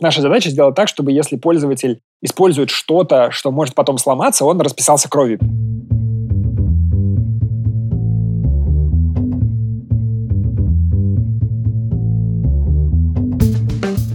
[0.00, 5.08] Наша задача сделать так, чтобы если пользователь использует что-то, что может потом сломаться, он расписался
[5.08, 5.40] кровью.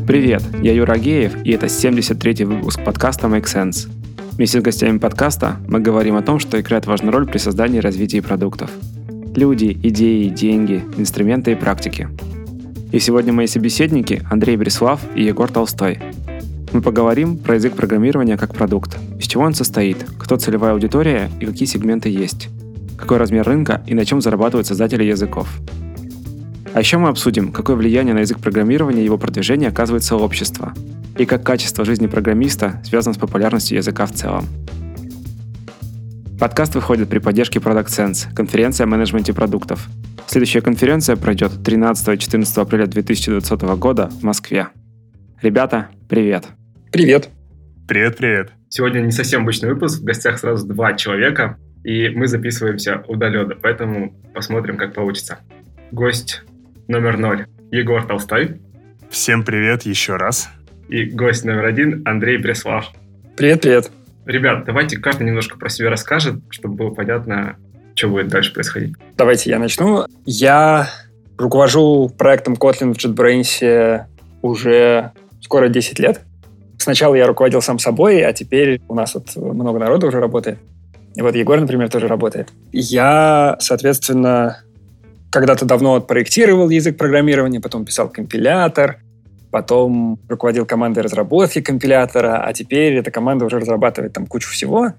[0.08, 3.90] Привет, я Юра Геев, и это 73-й выпуск подкаста Make Sense.
[4.34, 7.82] Вместе с гостями подкаста мы говорим о том, что играет важную роль при создании и
[7.82, 8.72] развитии продуктов.
[9.36, 12.08] Люди, идеи, деньги, инструменты и практики–
[12.94, 15.98] и сегодня мои собеседники Андрей Брислав и Егор Толстой.
[16.74, 21.46] Мы поговорим про язык программирования как продукт, из чего он состоит, кто целевая аудитория и
[21.48, 22.50] какие сегменты есть,
[22.96, 25.50] какой размер рынка и на чем зарабатывают создатели языков.
[26.76, 30.74] А еще мы обсудим, какое влияние на язык программирования и его продвижение оказывает сообщество,
[31.18, 34.46] и как качество жизни программиста связано с популярностью языка в целом.
[36.44, 39.88] Подкаст выходит при поддержке Product Sense, конференция о менеджменте продуктов–
[40.28, 44.68] Следующая конференция пройдет 13-14 апреля 2020 года в Москве.
[45.42, 46.48] Ребята, привет.
[46.92, 47.30] Привет.
[47.88, 48.52] Привет, привет.
[48.68, 54.14] Сегодня не совсем обычный выпуск, в гостях сразу два человека, и мы записываемся удаленно, поэтому
[54.34, 55.40] посмотрим, как получится.
[55.92, 56.42] Гость
[56.90, 58.60] номер ноль Егор Толстой.
[59.10, 60.50] Всем привет еще раз.
[60.90, 62.92] И гость номер один Андрей Преслав.
[63.38, 63.92] Привет, привет.
[64.26, 67.58] Ребят, давайте каждый немножко про себя расскажет, чтобы было понятно,
[67.96, 68.96] что будет дальше происходить?
[69.18, 70.06] Давайте я начну.
[70.26, 70.90] Я
[71.38, 74.06] руковожу проектом Kotlin в JetBrains
[74.42, 76.22] уже скоро 10 лет.
[76.78, 80.58] Сначала я руководил сам собой, а теперь у нас вот много народу уже работает.
[81.16, 82.50] И вот Егор, например, тоже работает.
[82.72, 84.64] Я, соответственно,
[85.30, 88.98] когда-то давно проектировал язык программирования, потом писал компилятор,
[89.54, 94.94] потом руководил командой разработки компилятора, а теперь эта команда уже разрабатывает там кучу всего.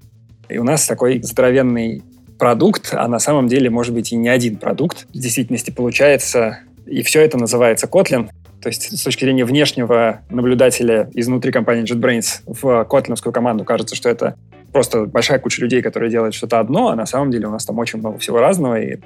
[0.47, 2.03] И у нас такой здоровенный
[2.39, 5.07] продукт, а на самом деле может быть и не один продукт.
[5.09, 8.29] В действительности получается, и все это называется Kotlin.
[8.61, 14.07] То есть с точки зрения внешнего наблюдателя изнутри компании JetBrains в котлиновскую команду кажется, что
[14.07, 14.37] это
[14.71, 17.77] просто большая куча людей, которые делают что-то одно, а на самом деле у нас там
[17.77, 18.99] очень много всего разного и,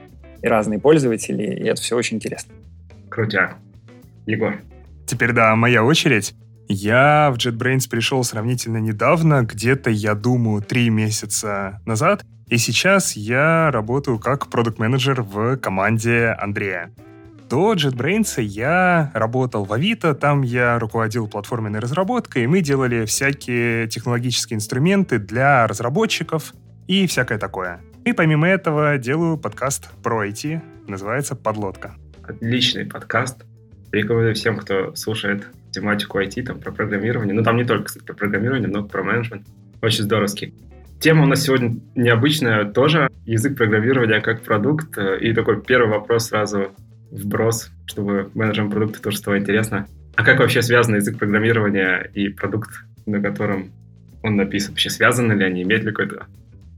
[0.43, 2.53] и разные пользователи, и это все очень интересно.
[3.09, 3.57] Крутяк.
[4.27, 4.59] Егор.
[5.09, 6.35] Теперь, да, моя очередь.
[6.67, 13.71] Я в JetBrains пришел сравнительно недавно, где-то, я думаю, три месяца назад, и сейчас я
[13.71, 16.91] работаю как продукт-менеджер в команде Андрея.
[17.49, 23.87] До JetBrains я работал в Авито, там я руководил платформенной разработкой, и мы делали всякие
[23.87, 26.53] технологические инструменты для разработчиков
[26.85, 27.81] и всякое такое.
[28.05, 31.95] И помимо этого делаю подкаст про IT, называется «Подлодка».
[32.21, 33.48] Отличный подкаст.
[33.91, 37.33] Рекомендую всем, кто слушает тематику IT, там, про программирование.
[37.33, 39.47] Ну, там не только, кстати, про программирование, но про менеджмент.
[39.81, 40.53] Очень здоровский.
[40.99, 43.09] Тема у нас сегодня необычная тоже.
[43.25, 44.97] Язык программирования как продукт.
[44.97, 46.71] И такой первый вопрос сразу
[47.11, 49.87] вброс, чтобы менеджерам продукта тоже стало интересно.
[50.15, 52.71] А как вообще связан язык программирования и продукт,
[53.05, 53.71] на котором
[54.21, 54.71] он написан?
[54.71, 56.27] Вообще связаны ли они, имеет ли какое-то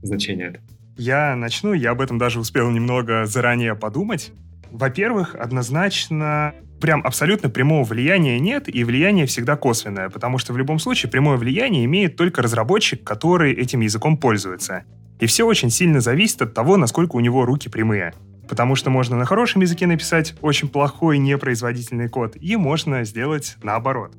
[0.02, 0.60] значение это?
[0.96, 4.32] Я начну, я об этом даже успел немного заранее подумать.
[4.70, 10.80] Во-первых, однозначно прям абсолютно прямого влияния нет, и влияние всегда косвенное, потому что в любом
[10.80, 14.82] случае прямое влияние имеет только разработчик, который этим языком пользуется.
[15.20, 18.12] И все очень сильно зависит от того, насколько у него руки прямые.
[18.48, 24.16] Потому что можно на хорошем языке написать очень плохой непроизводительный код, и можно сделать наоборот.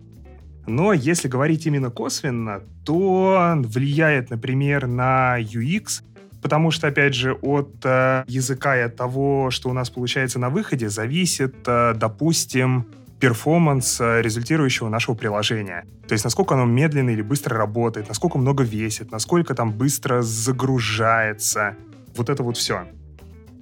[0.66, 6.02] Но если говорить именно косвенно, то влияет, например, на UX
[6.43, 10.49] потому что, опять же, от э, языка и от того, что у нас получается на
[10.49, 12.85] выходе, зависит, э, допустим,
[13.19, 15.85] перформанс э, результирующего нашего приложения.
[16.07, 21.75] То есть насколько оно медленно или быстро работает, насколько много весит, насколько там быстро загружается.
[22.15, 22.85] Вот это вот все.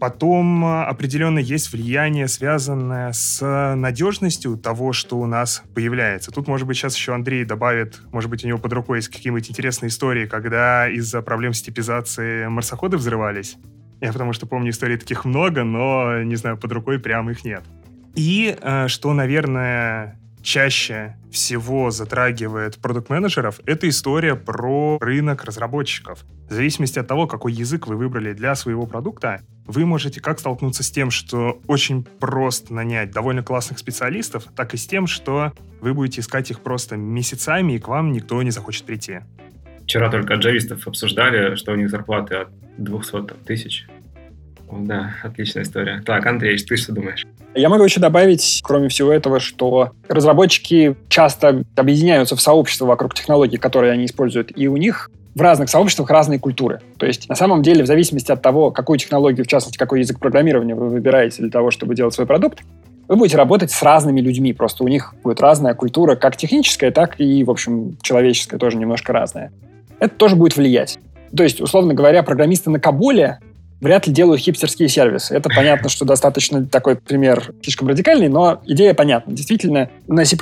[0.01, 6.31] Потом а, определенно есть влияние, связанное с надежностью того, что у нас появляется.
[6.31, 9.47] Тут, может быть, сейчас еще Андрей добавит, может быть, у него под рукой есть какие-нибудь
[9.51, 13.57] интересные истории, когда из-за проблем с типизацией марсоходы взрывались.
[13.99, 17.61] Я потому что помню историй таких много, но, не знаю, под рукой прям их нет.
[18.15, 26.25] И э, что, наверное, чаще всего затрагивает продукт-менеджеров, это история про рынок разработчиков.
[26.49, 30.83] В зависимости от того, какой язык вы выбрали для своего продукта, вы можете как столкнуться
[30.83, 35.93] с тем, что очень просто нанять довольно классных специалистов, так и с тем, что вы
[35.93, 39.19] будете искать их просто месяцами, и к вам никто не захочет прийти.
[39.83, 43.87] Вчера только джавистов обсуждали, что у них зарплаты от 200 тысяч.
[44.71, 46.01] Да, отличная история.
[46.05, 47.25] Так, Андрей, ты что думаешь?
[47.53, 53.57] Я могу еще добавить, кроме всего этого, что разработчики часто объединяются в сообщество вокруг технологий,
[53.57, 56.79] которые они используют, и у них в разных сообществах разные культуры.
[56.97, 60.19] То есть, на самом деле, в зависимости от того, какую технологию, в частности, какой язык
[60.19, 62.61] программирования вы выбираете для того, чтобы делать свой продукт,
[63.07, 64.53] вы будете работать с разными людьми.
[64.53, 69.11] Просто у них будет разная культура, как техническая, так и, в общем, человеческая тоже немножко
[69.11, 69.51] разная.
[69.99, 70.99] Это тоже будет влиять.
[71.35, 73.39] То есть, условно говоря, программисты на Кабуле
[73.81, 75.35] вряд ли делают хипстерские сервисы.
[75.35, 79.33] Это понятно, что достаточно такой пример слишком радикальный, но идея понятна.
[79.33, 80.37] Действительно, на C++,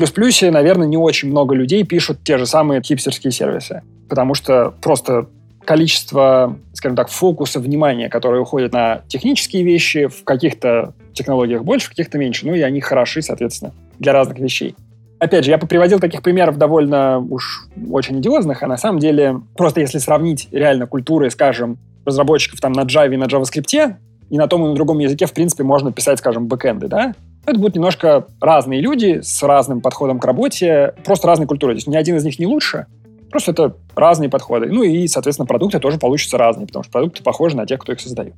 [0.51, 3.81] наверное, не очень много людей пишут те же самые хипстерские сервисы.
[4.07, 5.27] Потому что просто
[5.65, 11.89] количество, скажем так, фокуса внимания, которое уходит на технические вещи, в каких-то технологиях больше, в
[11.89, 12.45] каких-то меньше.
[12.45, 14.75] Ну и они хороши, соответственно, для разных вещей.
[15.19, 19.81] Опять же, я приводил таких примеров довольно уж очень идиозных, а на самом деле, просто
[19.81, 21.77] если сравнить реально культуры, скажем,
[22.09, 23.95] разработчиков там на Java и на JavaScript,
[24.29, 27.15] и на том и на другом языке, в принципе, можно писать, скажем, бэкэнды, да?
[27.45, 31.75] Это будут немножко разные люди с разным подходом к работе, просто разной культурой.
[31.75, 32.85] То есть ни один из них не лучше,
[33.31, 34.67] просто это разные подходы.
[34.67, 37.99] Ну и, соответственно, продукты тоже получатся разные, потому что продукты похожи на тех, кто их
[37.99, 38.35] создает.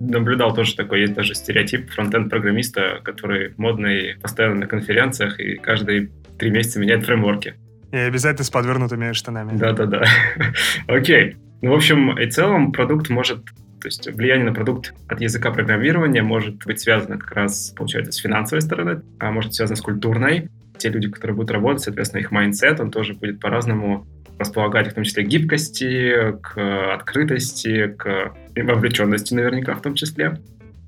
[0.00, 6.50] Наблюдал тоже такой, есть даже стереотип фронтенд-программиста, который модный, постоянно на конференциях и каждые три
[6.50, 7.54] месяца меняет фреймворки.
[7.92, 9.56] И обязательно с подвернутыми штанами.
[9.58, 10.04] Да-да-да.
[10.86, 11.36] Окей.
[11.62, 13.44] Ну, в общем, и целом продукт может
[13.80, 18.16] то есть влияние на продукт от языка программирования может быть связано как раз, получается, с
[18.16, 20.50] финансовой стороны, а может связано с культурной.
[20.76, 24.06] Те люди, которые будут работать, соответственно, их майндсет, он тоже будет по-разному
[24.38, 30.38] располагать, в том числе к гибкости, к открытости, к вовлеченности наверняка в том числе.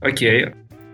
[0.00, 0.50] Окей,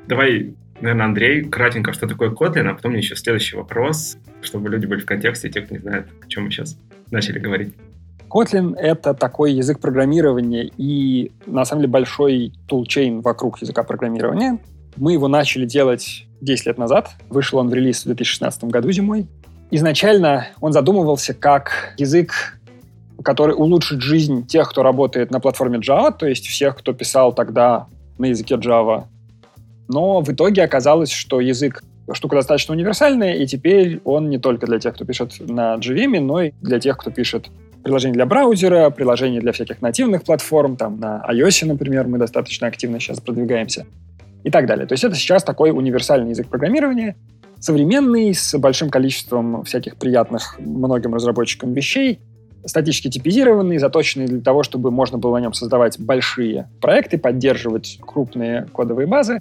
[0.07, 5.01] давай, наверное, Андрей, кратенько, что такое Kotlin, а потом еще следующий вопрос, чтобы люди были
[5.01, 6.79] в контексте, те, кто не знает, о чем мы сейчас
[7.11, 7.75] начали говорить.
[8.29, 14.59] Kotlin— это такой язык программирования и, на самом деле, большой тулчейн вокруг языка программирования.
[14.97, 17.11] Мы его начали делать 10 лет назад.
[17.31, 19.27] Вышел он в релиз в 2016 году зимой.
[19.71, 22.59] Изначально он задумывался как язык,
[23.23, 27.87] который улучшит жизнь тех, кто работает на платформе Java, то есть всех, кто писал тогда
[28.19, 29.05] на языке Java.
[29.89, 31.83] Но в итоге оказалось, что язык
[32.13, 36.43] штука достаточно универсальная, и теперь он не только для тех, кто пишет на JVM, но
[36.43, 37.49] и для тех, кто пишет
[37.89, 43.01] приложение для браузера, приложение для всяких нативных платформ, там на iOS, например, мы достаточно активно
[43.01, 43.87] сейчас продвигаемся
[44.45, 44.87] и так далее.
[44.87, 47.17] То есть это сейчас такой универсальный язык программирования,
[47.59, 52.21] современный, с большим количеством всяких приятных многим разработчикам вещей,
[52.67, 58.67] статически типизированный, заточенный для того, чтобы можно было на нем создавать большие проекты, поддерживать крупные
[58.71, 59.41] кодовые базы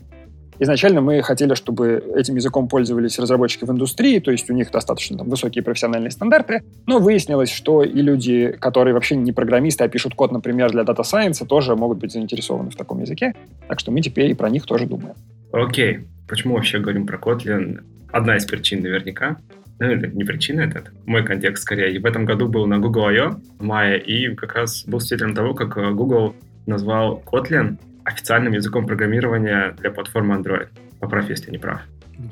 [0.59, 5.17] Изначально мы хотели, чтобы этим языком пользовались разработчики в индустрии, то есть у них достаточно
[5.17, 10.15] там, высокие профессиональные стандарты, но выяснилось, что и люди, которые вообще не программисты, а пишут
[10.15, 13.33] код, например, для Data Science, тоже могут быть заинтересованы в таком языке.
[13.67, 15.15] Так что мы теперь и про них тоже думаем.
[15.51, 15.99] Окей.
[16.27, 17.79] Почему вообще говорим про Kotlin?
[18.11, 19.37] Одна из причин наверняка.
[19.79, 21.93] Ну, это не причина, это, это мой контекст скорее.
[21.93, 23.39] И в этом году был на Google I.O.
[23.59, 27.77] в мае, и как раз был свидетелем того, как э, Google назвал Kotlin
[28.07, 30.67] официальным языком программирования для платформы Android.
[30.99, 31.81] Поправь, если не прав.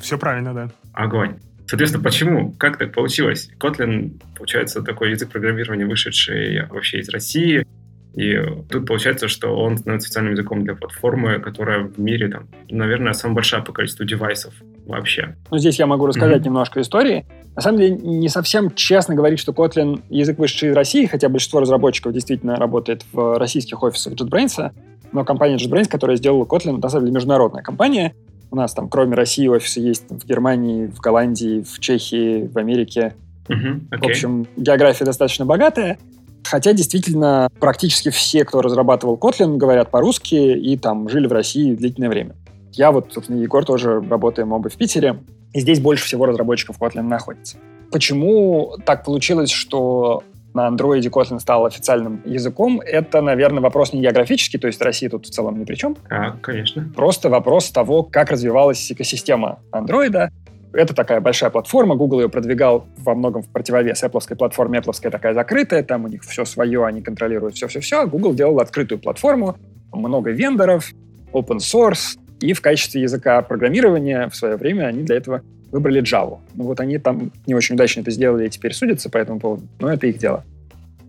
[0.01, 0.69] Все правильно, да.
[0.93, 1.35] Огонь.
[1.67, 2.53] Соответственно, почему?
[2.53, 3.49] Как так получилось?
[3.59, 7.65] Kotlin, получается, такой язык программирования, вышедший вообще из России.
[8.13, 8.39] И
[8.69, 13.35] тут получается, что он становится официальным языком для платформы, которая в мире, там, наверное, самая
[13.35, 14.53] большая по количеству девайсов
[14.85, 15.35] вообще.
[15.51, 16.45] Ну, здесь я могу рассказать mm-hmm.
[16.45, 17.25] немножко истории.
[17.55, 21.59] На самом деле, не совсем честно говорить, что Kotlin язык вышедший из России, хотя большинство
[21.59, 24.71] разработчиков действительно работает в российских офисах JetBrains,
[25.15, 28.13] но компания JetBrains, которая сделала Kotlin, на самом деле международная компания.
[28.51, 33.15] У нас там, кроме России, офисы есть в Германии, в Голландии, в Чехии, в Америке.
[33.47, 33.99] Uh-huh, okay.
[33.99, 35.97] В общем, география достаточно богатая.
[36.43, 42.09] Хотя действительно практически все, кто разрабатывал Kotlin, говорят по-русски и там жили в России длительное
[42.09, 42.35] время.
[42.73, 45.17] Я вот, собственно, Егор тоже работаем оба в Питере,
[45.53, 47.57] и здесь больше всего разработчиков Kotlin находится.
[47.89, 50.23] Почему так получилось, что
[50.55, 55.27] на андроиде Kotlin стал официальным языком, это, наверное, вопрос не географический, то есть Россия тут
[55.27, 55.97] в целом ни при чем.
[56.09, 56.89] А, конечно.
[56.95, 60.31] Просто вопрос того, как развивалась экосистема андроида.
[60.71, 64.79] Это такая большая платформа, Google ее продвигал во многом в противовес Apple платформе.
[64.79, 68.07] Apple такая закрытая, там у них все свое, они контролируют все-все-все.
[68.07, 69.57] Google делал открытую платформу,
[69.93, 70.89] много вендоров,
[71.33, 75.41] open source, и в качестве языка программирования в свое время они для этого
[75.75, 76.39] выбрали Java.
[76.53, 79.67] Ну вот они там не очень удачно это сделали и теперь судятся по этому поводу,
[79.79, 80.45] но это их дело.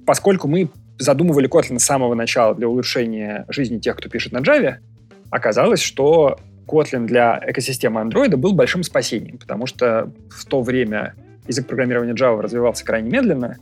[0.04, 0.68] Поскольку мы
[0.98, 4.78] задумывали Kotlin с самого начала для улучшения жизни тех, кто пишет на Java,
[5.30, 11.14] оказалось, что Kotlin для экосистемы Android был большим спасением, потому что в то время
[11.46, 13.58] язык программирования Java развивался крайне медленно,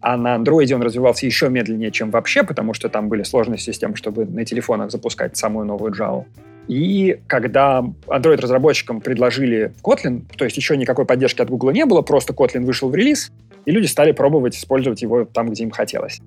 [0.00, 3.78] а на Android он развивался еще медленнее, чем вообще, потому что там были сложности с
[3.78, 6.24] тем, чтобы на телефонах запускать самую новую Java.
[6.68, 12.34] И когда Android-разработчикам предложили Kotlin, то есть еще никакой поддержки от Google не было, просто
[12.34, 13.32] Kotlin вышел в релиз,
[13.64, 16.20] и люди стали пробовать использовать его там, где им хотелось.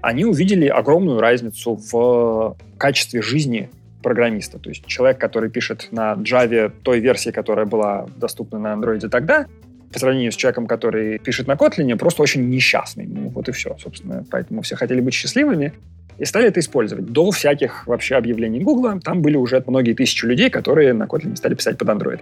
[0.00, 4.60] Они увидели огромную разницу в качестве жизни программиста.
[4.60, 9.46] То есть человек, который пишет на Java той версии, которая была доступна на Android тогда,
[9.92, 13.06] по сравнению с человеком, который пишет на Kotlin, просто очень несчастный.
[13.06, 14.24] Ну, вот и все, собственно.
[14.30, 15.72] Поэтому все хотели быть счастливыми
[16.18, 17.06] и стали это использовать.
[17.06, 21.54] До всяких вообще объявлений Гугла там были уже многие тысячи людей, которые на Kotlin стали
[21.54, 22.20] писать под Android.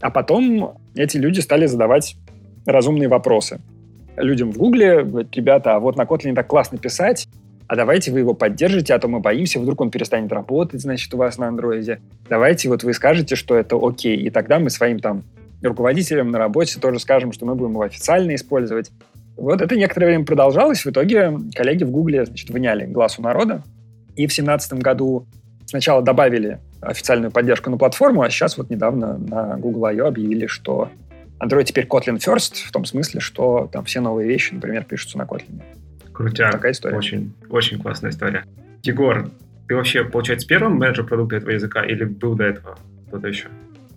[0.00, 2.16] А потом эти люди стали задавать
[2.64, 3.60] разумные вопросы.
[4.16, 7.28] Людям в Гугле говорят, ребята, а вот на Kotlin так классно писать,
[7.68, 11.16] а давайте вы его поддержите, а то мы боимся, вдруг он перестанет работать, значит, у
[11.16, 12.00] вас на андроиде.
[12.28, 15.24] Давайте вот вы скажете, что это окей, и тогда мы своим там
[15.62, 18.90] руководителям на работе тоже скажем, что мы будем его официально использовать.
[19.36, 20.84] Вот это некоторое время продолжалось.
[20.84, 23.62] В итоге коллеги в Гугле значит, выняли глаз у народа.
[24.14, 25.26] И в 2017 году
[25.66, 30.06] сначала добавили официальную поддержку на платформу, а сейчас вот недавно на Google I.O.
[30.06, 30.90] объявили, что
[31.40, 35.22] Android теперь Kotlin First, в том смысле, что там все новые вещи, например, пишутся на
[35.22, 35.62] Kotlin.
[36.12, 36.52] Крутяк.
[36.52, 36.96] Такая история.
[36.96, 38.44] Очень, очень классная история.
[38.82, 39.28] Егор,
[39.68, 42.78] ты вообще, получается, первым менеджер продукта этого языка или был до этого
[43.08, 43.48] кто-то еще?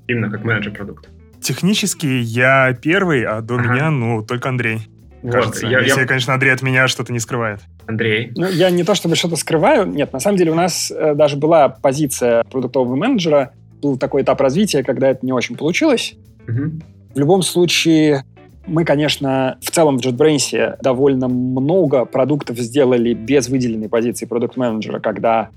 [0.08, 1.10] Именно как менеджер продукта.
[1.42, 3.72] Технически я первый, а до ага.
[3.72, 4.80] меня, ну, только Андрей.
[5.22, 5.68] Вот, кажется.
[5.68, 6.06] Я, Если, я...
[6.08, 7.60] конечно, Андрей от меня что-то не скрывает.
[7.88, 8.32] Андрей?
[8.36, 9.86] Ну, я не то чтобы что-то скрываю.
[9.86, 13.52] Нет, на самом деле у нас э, даже была позиция продуктового менеджера.
[13.82, 16.16] Был такой этап развития, когда это не очень получилось.
[16.48, 16.72] Угу.
[17.16, 18.24] В любом случае,
[18.66, 25.50] мы, конечно, в целом в JetBrains довольно много продуктов сделали без выделенной позиции продукт-менеджера, когда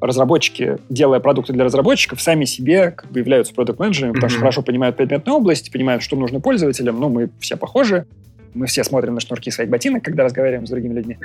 [0.00, 4.14] разработчики, делая продукты для разработчиков, сами себе как бы являются продукт-менеджерами, mm-hmm.
[4.14, 8.06] потому что хорошо понимают предметную область, понимают, что нужно пользователям, ну, мы все похожи,
[8.54, 11.18] мы все смотрим на шнурки своих ботинок, когда разговариваем с другими людьми.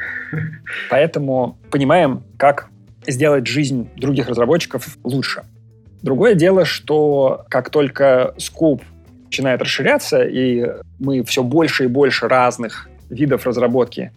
[0.89, 2.69] Поэтому понимаем, как
[3.07, 5.43] сделать жизнь других разработчиков лучше.
[6.01, 8.81] Другое дело, что как только скоп
[9.25, 10.65] начинает расширяться, и
[10.99, 14.11] мы все больше и больше разных видов разработки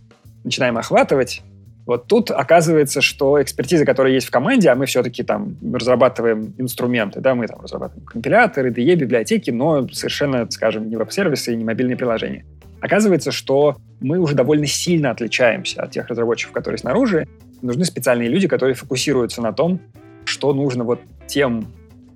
[0.44, 1.42] начинаем охватывать,
[1.86, 7.20] вот тут оказывается, что экспертиза, которая есть в команде, а мы все-таки там разрабатываем инструменты,
[7.20, 11.96] да, мы там разрабатываем компиляторы, DE, библиотеки, но совершенно, скажем, не веб-сервисы и не мобильные
[11.96, 12.44] приложения.
[12.86, 17.26] Оказывается, что мы уже довольно сильно отличаемся от тех разработчиков, которые снаружи.
[17.60, 19.80] Нужны специальные люди, которые фокусируются на том,
[20.24, 21.66] что нужно вот тем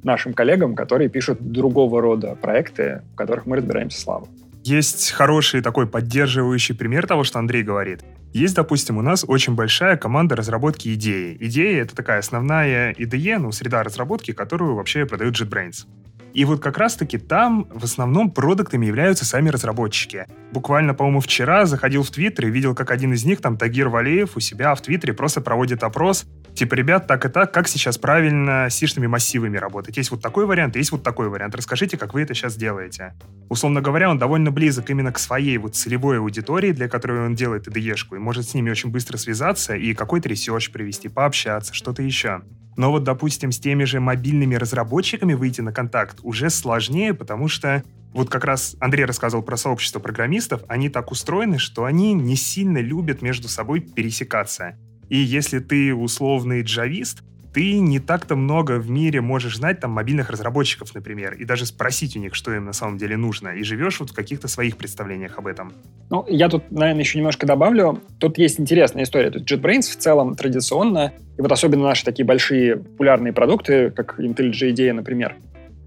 [0.05, 4.29] нашим коллегам, которые пишут другого рода проекты, в которых мы разбираемся славу.
[4.62, 8.05] Есть хороший такой поддерживающий пример того, что Андрей говорит.
[8.33, 11.37] Есть, допустим, у нас очень большая команда разработки идеи.
[11.41, 15.87] Идея— это такая основная IDE, ну, среда разработки, которую вообще продает JetBrains.
[16.33, 20.27] И вот как раз-таки там в основном продуктами являются сами разработчики.
[20.52, 24.37] Буквально, по-моему, вчера заходил в Твиттер и видел, как один из них, там, Тагир Валеев,
[24.37, 28.66] у себя в Твиттере просто проводит опрос, типа, ребят, так и так, как сейчас правильно
[28.69, 29.97] с сишными массивами работать?
[29.97, 31.54] Есть вот такой вариант, есть вот такой вариант.
[31.54, 33.14] Расскажите, как вы это сейчас делаете.
[33.49, 37.69] Условно говоря, он довольно близок именно к своей вот целевой аудитории, для которой он делает
[37.69, 42.42] IDE-шку, и может с ними очень быстро связаться и какой-то research провести, пообщаться, что-то еще.
[42.76, 47.85] Но вот, допустим, с теми же мобильными разработчиками выйти на контакт уже сложнее, потому что
[48.12, 52.79] вот как раз Андрей рассказывал про сообщество программистов, они так устроены, что они не сильно
[52.79, 54.76] любят между собой пересекаться.
[55.09, 60.31] И если ты условный джавист, ты не так-то много в мире можешь знать там мобильных
[60.31, 63.99] разработчиков, например, и даже спросить у них, что им на самом деле нужно, и живешь
[64.00, 65.73] вот в каких-то своих представлениях об этом.
[66.11, 68.00] Ну, я тут, наверное, еще немножко добавлю.
[68.19, 69.31] Тут есть интересная история.
[69.31, 74.73] Тут JetBrains в целом традиционно, и вот особенно наши такие большие популярные продукты, как IntelliJ
[74.73, 75.37] IDEA, например,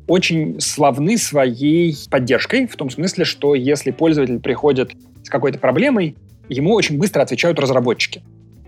[0.07, 4.91] очень славны своей поддержкой, в том смысле, что если пользователь приходит
[5.23, 6.15] с какой-то проблемой,
[6.49, 8.23] ему очень быстро отвечают разработчики.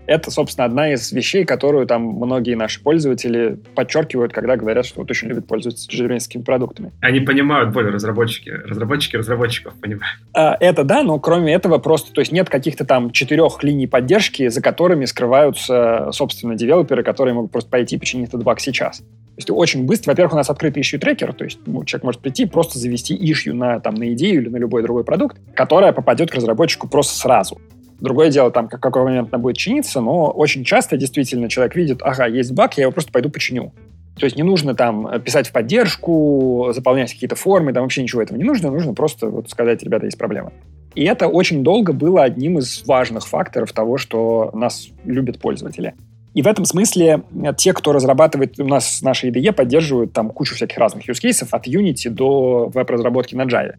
[0.06, 5.10] Это, собственно, одна из вещей, которую там многие наши пользователи подчеркивают, когда говорят, что вот
[5.10, 6.92] очень любят пользоваться дженерическими продуктами.
[7.00, 8.50] Они понимают более разработчики.
[8.50, 10.18] Разработчики разработчиков понимают.
[10.32, 14.46] А, это да, но кроме этого просто, то есть нет каких-то там четырех линий поддержки,
[14.48, 19.02] за которыми скрываются, собственно, девелоперы, которые могут просто пойти починить этот баг сейчас.
[19.36, 22.20] То есть очень быстро, во-первых, у нас открытый issue трекер, то есть ну, человек может
[22.22, 26.30] прийти просто завести issue на, там, на идею или на любой другой продукт, которая попадет
[26.30, 27.60] к разработчику просто сразу.
[28.00, 32.00] Другое дело, там, как, какой момент она будет чиниться, но очень часто действительно человек видит,
[32.00, 33.74] ага, есть баг, я его просто пойду починю.
[34.18, 38.38] То есть не нужно там писать в поддержку, заполнять какие-то формы, там вообще ничего этого
[38.38, 40.54] не нужно, нужно просто вот сказать, ребята, есть проблема.
[40.94, 45.94] И это очень долго было одним из важных факторов того, что нас любят пользователи.
[46.36, 50.54] И в этом смысле э, те, кто разрабатывает у нас наши IDE, поддерживают там кучу
[50.54, 53.76] всяких разных use cases от Unity до веб-разработки на Java.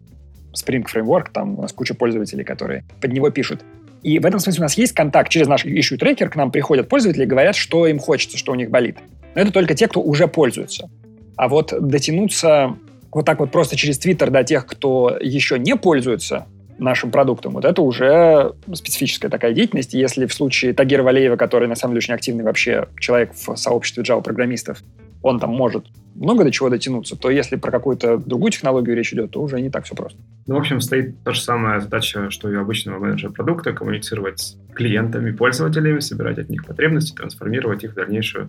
[0.52, 3.60] Spring Framework, там у нас куча пользователей, которые под него пишут.
[4.02, 6.88] И в этом смысле у нас есть контакт через наш issue трекер, к нам приходят
[6.88, 8.96] пользователи и говорят, что им хочется, что у них болит.
[9.36, 10.90] Но это только те, кто уже пользуется.
[11.36, 12.76] А вот дотянуться
[13.12, 16.48] вот так вот просто через Twitter до тех, кто еще не пользуется
[16.78, 19.94] нашим продуктом, вот это уже специфическая такая деятельность.
[19.94, 24.02] если в случае Тагира Валеева, который на самом деле очень активный вообще человек в сообществе
[24.02, 24.78] Java-программистов,
[25.22, 29.32] он там может много до чего дотянуться, то если про какую-то другую технологию речь идет,
[29.32, 30.18] то уже не так все просто.
[30.46, 34.40] Ну, в общем, стоит та же самая задача, что и у обычного менеджера продукта, коммуницировать
[34.40, 38.48] с клиентами, пользователями, собирать от них потребности, трансформировать их в дальнейшую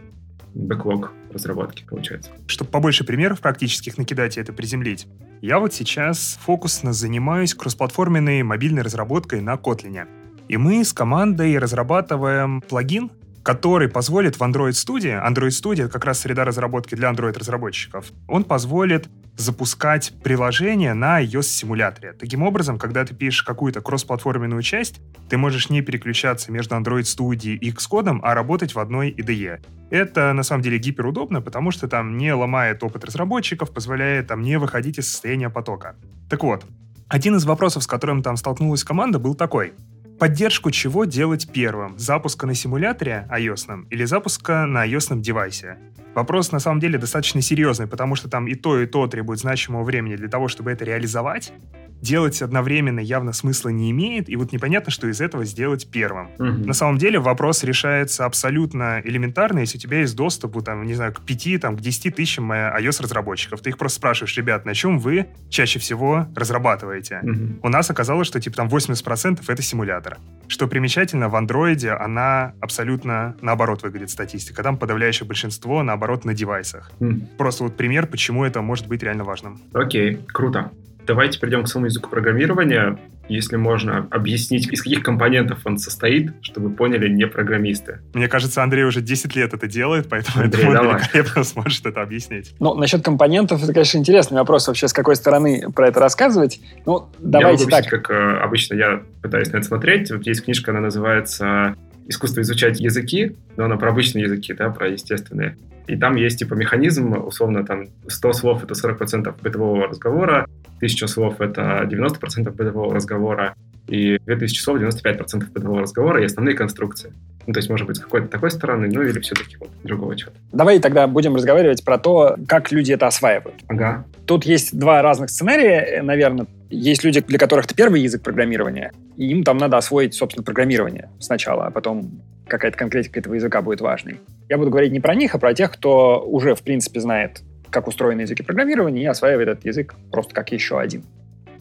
[0.53, 2.31] бэклог разработки, получается.
[2.47, 5.07] Чтобы побольше примеров практических накидать и это приземлить,
[5.41, 10.07] я вот сейчас фокусно занимаюсь кроссплатформенной мобильной разработкой на Kotlin.
[10.47, 13.11] И мы с командой разрабатываем плагин,
[13.43, 18.43] который позволит в Android Studio, Android Studio— это как раз среда разработки для Android-разработчиков, он
[18.43, 22.13] позволит запускать приложение на iOS-симуляторе.
[22.13, 27.55] Таким образом, когда ты пишешь какую-то кроссплатформенную часть, ты можешь не переключаться между Android Studio
[27.55, 29.61] и Xcode, а работать в одной IDE.
[29.89, 34.59] Это, на самом деле, гиперудобно, потому что там не ломает опыт разработчиков, позволяет там не
[34.59, 35.95] выходить из состояния потока.
[36.29, 36.65] Так вот,
[37.07, 39.73] один из вопросов, с которым там столкнулась команда, был такой.
[40.19, 41.97] Поддержку чего делать первым?
[41.97, 45.77] Запуска на симуляторе iOS или запуска на iOS девайсе?
[46.13, 49.83] Вопрос на самом деле достаточно серьезный, потому что там и то, и то требует значимого
[49.83, 51.53] времени для того, чтобы это реализовать
[52.01, 56.29] делать одновременно явно смысла не имеет, и вот непонятно, что из этого сделать первым.
[56.37, 56.67] Угу.
[56.67, 61.13] На самом деле вопрос решается абсолютно элементарно, если у тебя есть доступ, там, не знаю,
[61.13, 63.61] к 5, там, к 10 тысячам э, iOS-разработчиков.
[63.61, 67.19] Ты их просто спрашиваешь, ребят, на чем вы чаще всего разрабатываете?
[67.21, 67.59] Угу.
[67.63, 70.17] У нас оказалось, что типа там 80% это симулятор.
[70.47, 74.63] Что примечательно, в андроиде она абсолютно наоборот выглядит статистика.
[74.63, 76.91] Там подавляющее большинство, наоборот, на девайсах.
[76.99, 77.19] Угу.
[77.37, 79.61] Просто вот пример, почему это может быть реально важным.
[79.73, 80.71] Окей, круто.
[81.09, 82.99] Давайте перейдем к самому языку программирования.
[83.27, 87.97] Если можно объяснить, из каких компонентов он состоит, чтобы поняли не программисты.
[88.13, 92.53] Мне кажется, Андрей уже 10 лет это делает, поэтому Андрей, он великолепно сможет это объяснить.
[92.59, 96.61] Ну, насчет компонентов, это, конечно, интересный вопрос вообще, с какой стороны про это рассказывать.
[96.85, 97.89] Ну, давайте я могу так.
[97.89, 100.11] как э, обычно я пытаюсь на это смотреть.
[100.11, 101.75] Вот есть книжка, она называется
[102.07, 105.57] «Искусство изучать языки», но она про обычные языки, да, про естественные.
[105.89, 110.45] И там есть типа механизм, условно, там 100 слов— это 40% бытового разговора,
[110.79, 113.55] 1000 слов— это 90% бытового разговора,
[113.87, 117.13] и 2000 слов— 95% бытового разговора и основные конструкции.
[117.47, 120.37] Ну, то есть, может быть, с какой-то такой стороны, ну, или все-таки вот другого чего-то.
[120.51, 123.55] Давай тогда будем разговаривать про то, как люди это осваивают.
[123.67, 124.05] Ага.
[124.25, 126.45] Тут есть два разных сценария, наверное.
[126.69, 131.09] Есть люди, для которых это первый язык программирования, и им там надо освоить, собственно, программирование
[131.19, 134.19] сначала, а потом какая-то конкретика этого языка будет важной.
[134.49, 137.87] Я буду говорить не про них, а про тех, кто уже, в принципе, знает, как
[137.87, 141.03] устроены языки программирования и осваивает этот язык просто как еще один.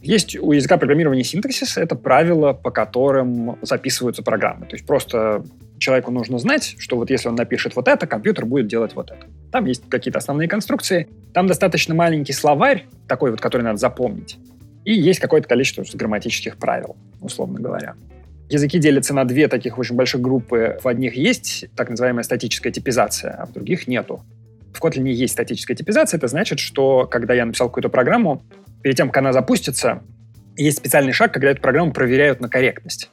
[0.01, 4.67] Есть у языка программирования синтаксис, это правила, по которым записываются программы.
[4.67, 5.45] То есть просто
[5.79, 9.27] человеку нужно знать, что вот если он напишет вот это, компьютер будет делать вот это.
[9.51, 14.39] Там есть какие-то основные конструкции, там достаточно маленький словарь, такой вот, который надо запомнить,
[14.85, 17.95] и есть какое-то количество грамматических правил, условно говоря.
[18.49, 20.79] Языки делятся на две таких очень больших группы.
[20.83, 24.23] В одних есть так называемая статическая типизация, а в других нету.
[24.73, 26.19] В Kotlin есть статическая типизация.
[26.19, 28.43] Это значит, что когда я написал какую-то программу,
[28.83, 30.03] перед тем, как она запустится,
[30.57, 33.11] есть специальный шаг, когда эту программу проверяют на корректность.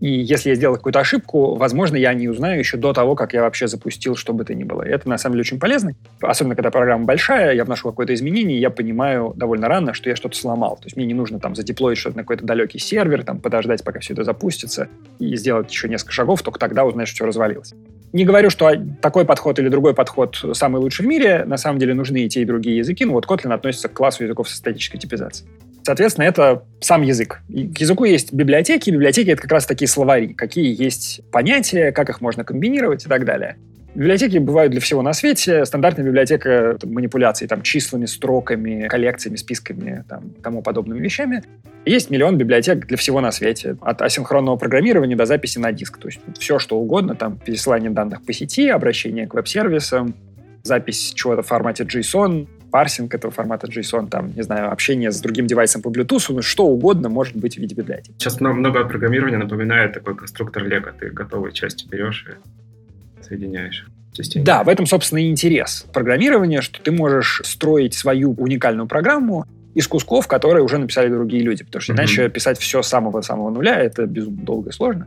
[0.00, 3.40] И если я сделал какую-то ошибку, возможно, я не узнаю еще до того, как я
[3.40, 4.82] вообще запустил, что бы то ни было.
[4.82, 5.92] И это, на самом деле, очень полезно.
[6.20, 10.16] Особенно, когда программа большая, я вношу какое-то изменение, и я понимаю довольно рано, что я
[10.16, 10.76] что-то сломал.
[10.76, 14.00] То есть мне не нужно там задеплоить что-то на какой-то далекий сервер, там подождать, пока
[14.00, 17.72] все это запустится, и сделать еще несколько шагов, только тогда узнать, что все развалилось.
[18.12, 18.70] Не говорю, что
[19.02, 21.44] такой подход или другой подход самый лучший в мире.
[21.44, 23.04] На самом деле нужны и те, и другие языки.
[23.04, 25.50] Но вот Kotlin относится к классу языков со статической типизацией.
[25.86, 27.42] Соответственно, это сам язык.
[27.48, 28.90] К языку есть библиотеки.
[28.90, 30.34] Библиотеки— это как раз такие словари.
[30.34, 33.56] Какие есть понятия, как их можно комбинировать и так далее.
[33.94, 35.64] Библиотеки бывают для всего на свете.
[35.64, 41.44] Стандартная библиотека манипуляций там, числами, строками, коллекциями, списками, там, тому подобными вещами.
[41.84, 43.76] Есть миллион библиотек для всего на свете.
[43.80, 45.98] От асинхронного программирования до записи на диск.
[45.98, 47.14] То есть все, что угодно.
[47.14, 50.16] Там пересылание данных по сети, обращение к веб-сервисам,
[50.64, 55.46] запись чего-то в формате JSON, парсинг этого формата JSON, там, не знаю, общение с другим
[55.46, 58.14] девайсом по Bluetooth, ну, что угодно может быть в виде библиотеки.
[58.18, 60.92] Сейчас много, много программирования напоминает такой конструктор Lego.
[60.98, 63.86] Ты готовые части берешь и соединяешь.
[64.12, 64.46] Системе.
[64.46, 69.86] Да, в этом, собственно, и интерес программирования, что ты можешь строить свою уникальную программу из
[69.88, 71.64] кусков, которые уже написали другие люди.
[71.64, 71.96] Потому что mm-hmm.
[71.96, 75.06] иначе писать все с самого-самого нуля— это безумно долго и сложно.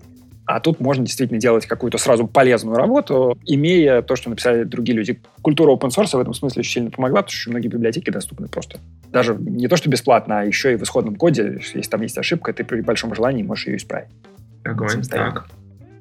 [0.50, 5.22] А тут можно действительно делать какую-то сразу полезную работу, имея то, что написали другие люди.
[5.44, 8.80] Культура open source в этом смысле очень сильно помогла, потому что многие библиотеки доступны просто.
[9.12, 12.52] Даже не то, что бесплатно, а еще и в исходном коде, если там есть ошибка,
[12.52, 14.10] ты при большом желании можешь ее исправить.
[14.64, 15.46] Огонь, так.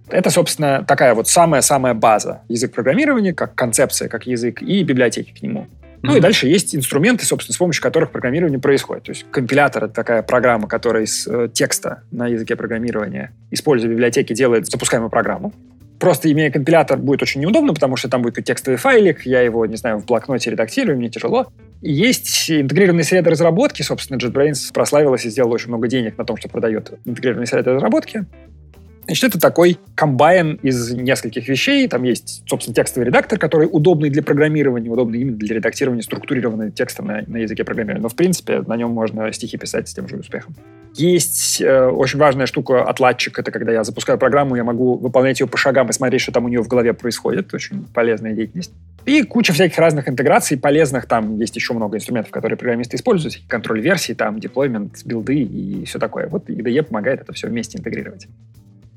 [0.09, 2.41] Это, собственно, такая вот самая-самая база.
[2.49, 5.67] Язык программирования, как концепция, как язык, и библиотеки к нему.
[6.03, 9.05] Ну и дальше есть инструменты, собственно, с помощью которых программирование происходит.
[9.05, 14.33] То есть компилятор— это такая программа, которая из э, текста на языке программирования, используя библиотеки,
[14.33, 15.53] делает запускаемую программу.
[15.99, 19.77] просто имея компилятор будет очень неудобно, потому что там будет текстовый файлик, я его, не
[19.77, 21.49] знаю, в блокноте редактирую, мне тяжело.
[21.83, 23.83] И есть интегрированные среды разработки.
[23.83, 28.27] Собственно, JetBrains прославилась и сделала очень много денег на том, что продает интегрированные среды разработки.
[29.09, 31.89] Значит, это такой комбайн из нескольких вещей.
[31.89, 37.03] Там есть, собственно, текстовый редактор, который удобный для программирования, удобный именно для редактирования структурированного текста
[37.03, 38.03] на, на языке программирования.
[38.03, 40.55] Но, в принципе, на нем можно стихи писать с тем же успехом.
[40.95, 43.39] Есть э, очень важная штука отладчик.
[43.39, 46.45] Это когда я запускаю программу, я могу выполнять ее по шагам и смотреть, что там
[46.45, 47.55] у нее в голове происходит.
[47.55, 48.73] Очень полезная деятельность.
[49.07, 51.07] И куча всяких разных интеграций полезных.
[51.07, 53.41] Там есть еще много инструментов, которые программисты используют.
[53.49, 56.29] Контроль версий, там, deployment, билды и все такое.
[56.29, 58.29] Вот IDE помогает это все вместе интегрировать.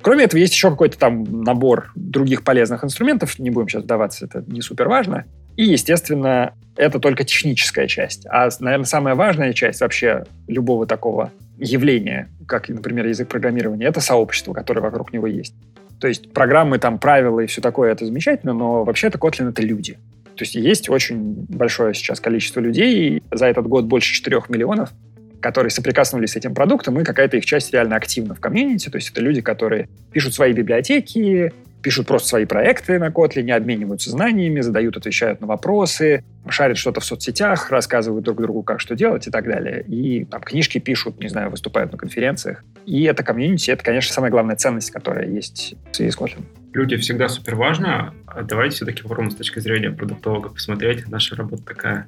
[0.01, 3.37] Кроме этого, есть еще какой-то там набор других полезных инструментов.
[3.39, 5.25] Не будем сейчас вдаваться, это не супер важно.
[5.57, 8.25] И, естественно, это только техническая часть.
[8.29, 14.53] А, наверное, самая важная часть вообще любого такого явления, как, например, язык программирования, это сообщество,
[14.53, 15.53] которое вокруг него есть.
[15.99, 19.99] То есть программы, там, правила и все такое, это замечательно, но вообще-то Kotlin— это люди.
[20.35, 24.91] То есть есть очень большое сейчас количество людей, за этот год больше 4 миллионов,
[25.41, 28.89] которые соприкоснулись с этим продуктом, и какая-то их часть реально активна в комьюнити.
[28.89, 31.51] То есть это люди, которые пишут свои библиотеки,
[31.81, 37.05] пишут просто свои проекты на Kotlin, обмениваются знаниями, задают, отвечают на вопросы, шарят что-то в
[37.05, 39.83] соцсетях, рассказывают друг другу, как что делать и так далее.
[39.87, 42.63] И там книжки пишут, не знаю, выступают на конференциях.
[42.85, 46.43] И это комьюнити, это, конечно, самая главная ценность, которая есть в связи с Kotlin.
[46.73, 48.13] Люди всегда супер важно.
[48.27, 51.07] А давайте все-таки попробуем с точки зрения продуктолога посмотреть.
[51.09, 52.07] Наша работа такая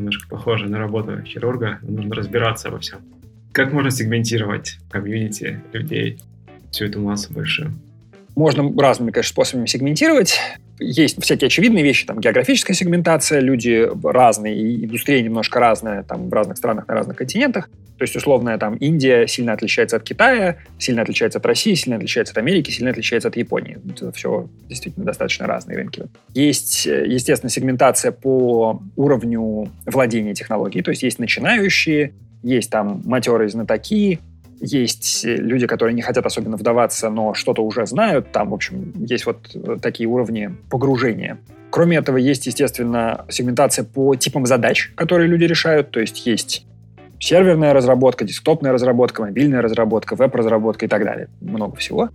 [0.00, 3.00] немножко похоже на работу хирурга, нужно разбираться во всем.
[3.52, 6.18] Как можно сегментировать комьюнити людей,
[6.70, 7.72] всю эту массу большую?
[8.34, 10.38] Можно разными, конечно, способами сегментировать.
[10.80, 16.32] Есть всякие очевидные вещи, там географическая сегментация, люди разные, и индустрия немножко разная там в
[16.32, 17.68] разных странах, на разных континентах.
[17.98, 22.32] То есть, условно, там Индия сильно отличается от Китая, сильно отличается от России, сильно отличается
[22.32, 23.76] от Америки, сильно отличается от Японии.
[23.90, 26.04] Это все действительно достаточно разные рынки.
[26.32, 30.82] Есть, естественно, сегментация по уровню владения технологией.
[30.82, 34.18] То есть есть начинающие, есть там матерые знатоки,
[34.60, 38.30] есть люди, которые не хотят особенно вдаваться, но что-то уже знают.
[38.32, 41.38] Там, в общем, есть вот такие уровни погружения.
[41.70, 45.90] Кроме этого, есть, естественно, сегментация по типам задач, которые люди решают.
[45.90, 46.66] То есть есть
[47.18, 51.28] серверная разработка, десктопная разработка, мобильная разработка, веб-разработка и так далее.
[51.40, 52.10] Много всего.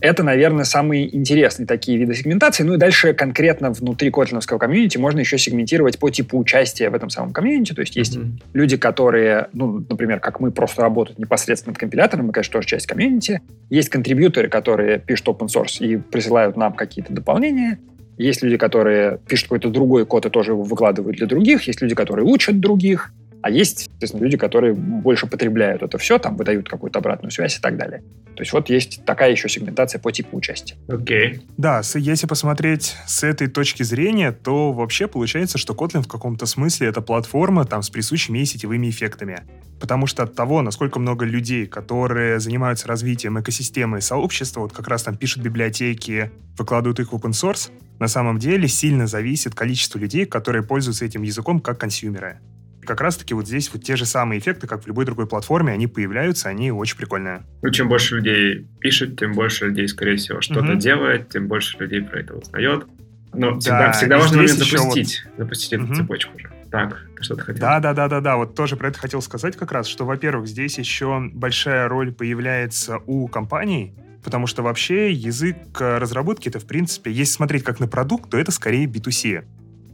[0.00, 2.64] Это, наверное, самые интересные такие виды сегментации.
[2.64, 7.08] Ну и дальше конкретно внутри котлиновского комьюнити можно еще сегментировать по типу участия в этом
[7.08, 7.72] самом комьюнити.
[7.72, 8.42] То есть есть mm-hmm.
[8.52, 12.86] люди, которые, ну, например, как мы, просто работают непосредственно над компилятором, мы, конечно, тоже часть
[12.86, 13.40] комьюнити.
[13.70, 17.78] Есть контрибьюторы, которые пишут open source и присылают нам какие-то дополнения.
[18.18, 21.66] Есть люди, которые пишут какой-то другой код и тоже его выкладывают для других.
[21.66, 23.12] Есть люди, которые учат других.
[23.42, 27.60] А есть, соответственно, люди, которые больше потребляют это все, там выдают какую-то обратную связь и
[27.60, 28.02] так далее.
[28.34, 30.76] То есть вот есть такая еще сегментация по типу участия.
[30.88, 31.34] Окей.
[31.34, 31.40] Okay.
[31.56, 36.88] Да, если посмотреть с этой точки зрения, то вообще получается, что Kotlin в каком-то смысле
[36.88, 39.42] это платформа там с присущими ей сетевыми эффектами.
[39.80, 44.88] Потому что от того, насколько много людей, которые занимаются развитием экосистемы и сообщества, вот как
[44.88, 49.98] раз там пишут библиотеки, выкладывают их в open source, на самом деле сильно зависит количество
[49.98, 52.40] людей, которые пользуются этим языком как консюмеры
[52.86, 55.86] как раз-таки вот здесь вот те же самые эффекты, как в любой другой платформе, они
[55.86, 57.42] появляются, они очень прикольные.
[57.62, 60.78] Ну, чем больше людей пишет, тем больше людей, скорее всего, что-то угу.
[60.78, 62.86] делает, тем больше людей про это узнает.
[63.34, 65.38] Но да, всегда, всегда важно момент запустить, вот...
[65.38, 65.94] запустить эту угу.
[65.94, 66.50] цепочку уже.
[66.70, 67.60] Так, ты что-то хотел?
[67.60, 68.36] Да, да, да, да, да.
[68.36, 72.98] Вот тоже про это хотел сказать как раз, что, во-первых, здесь еще большая роль появляется
[73.06, 73.94] у компаний,
[74.24, 78.50] потому что вообще язык разработки это, в принципе, если смотреть как на продукт, то это
[78.52, 79.44] скорее B2C.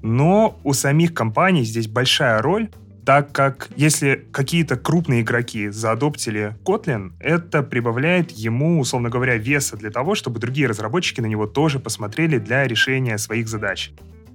[0.03, 2.69] Но у самих компаний здесь большая роль,
[3.05, 9.91] так как если какие-то крупные игроки заадоптили Kotlin, это прибавляет ему, условно говоря, веса для
[9.91, 13.91] того, чтобы другие разработчики на него тоже посмотрели для решения своих задач.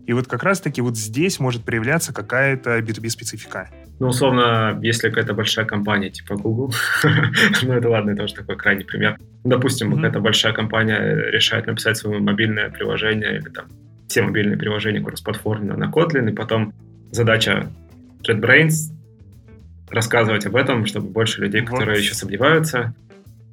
[0.05, 3.69] И вот как раз-таки вот здесь может проявляться какая-то B2B-специфика.
[3.99, 6.73] Ну, условно, если какая-то большая компания типа Google,
[7.63, 9.17] ну это ладно, это уже такой крайний пример.
[9.43, 13.65] Допустим, какая-то большая компания решает написать свое мобильное приложение или там
[14.07, 16.73] все мобильные приложения кроссплатформенно на Kotlin, и потом
[17.11, 17.67] задача
[18.21, 18.93] JetBrains
[19.89, 21.71] рассказывать об этом, чтобы больше людей, вот.
[21.71, 22.93] которые еще сомневаются,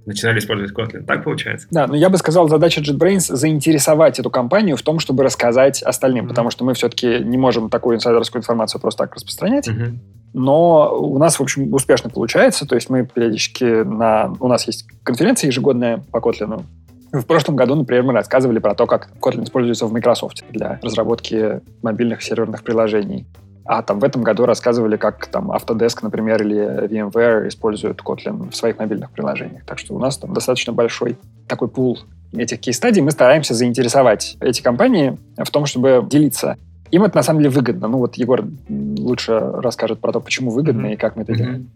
[0.07, 1.05] начинали использовать Kotlin.
[1.05, 1.67] Так получается?
[1.71, 6.27] Да, но я бы сказал, задача JetBrains заинтересовать эту компанию в том, чтобы рассказать остальным,
[6.27, 6.29] mm-hmm.
[6.29, 9.69] потому что мы все-таки не можем такую инсайдерскую информацию просто так распространять.
[9.69, 9.99] Mm-hmm.
[10.35, 12.67] Но у нас, в общем, успешно получается.
[12.67, 14.35] То есть мы периодически на...
[14.41, 16.65] У нас есть конференция ежегодная по Kotlin.
[17.13, 21.61] В прошлом году, например, мы рассказывали про то, как Kotlin используется в Microsoft для разработки
[21.83, 23.27] мобильных серверных приложений.
[23.67, 28.57] А там в этом году рассказывали, как там Autodesk, например, или VMware используют Kotlin в
[28.57, 29.65] своих мобильных приложениях.
[29.65, 31.17] Так что у нас там достаточно большой
[31.49, 31.99] такой пул
[32.41, 36.57] этих кейс-стадий мы стараемся заинтересовать эти компании в том, чтобы делиться.
[36.91, 37.89] Им это на самом деле выгодно.
[37.89, 40.95] Ну вот Егор лучше расскажет про то, почему выгодно mm-hmm.
[40.95, 41.37] и как мы это mm-hmm.
[41.37, 41.71] делаем.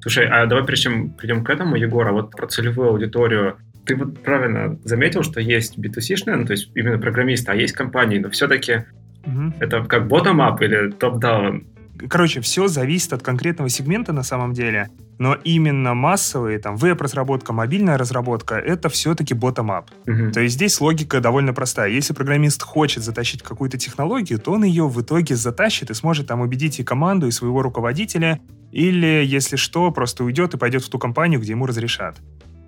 [0.00, 3.56] Слушай, а давай прежде чем придем к этому, Егор, а вот про целевую аудиторию.
[3.84, 8.18] Ты вот правильно заметил, что есть B2C-шные, ну, то есть именно программисты, а есть компании,
[8.18, 8.84] но все-таки
[9.26, 9.52] угу.
[9.60, 11.64] это как bottom-up или top-down?
[12.08, 17.96] Короче, все зависит от конкретного сегмента на самом деле, но именно массовые, там, веб-разработка, мобильная
[17.96, 19.86] разработка, это все-таки bottom-up.
[20.06, 20.32] Угу.
[20.32, 21.90] То есть здесь логика довольно простая.
[21.90, 26.40] Если программист хочет затащить какую-то технологию, то он ее в итоге затащит и сможет там
[26.40, 28.40] убедить и команду, и своего руководителя,
[28.72, 32.18] или, если что, просто уйдет и пойдет в ту компанию, где ему разрешат.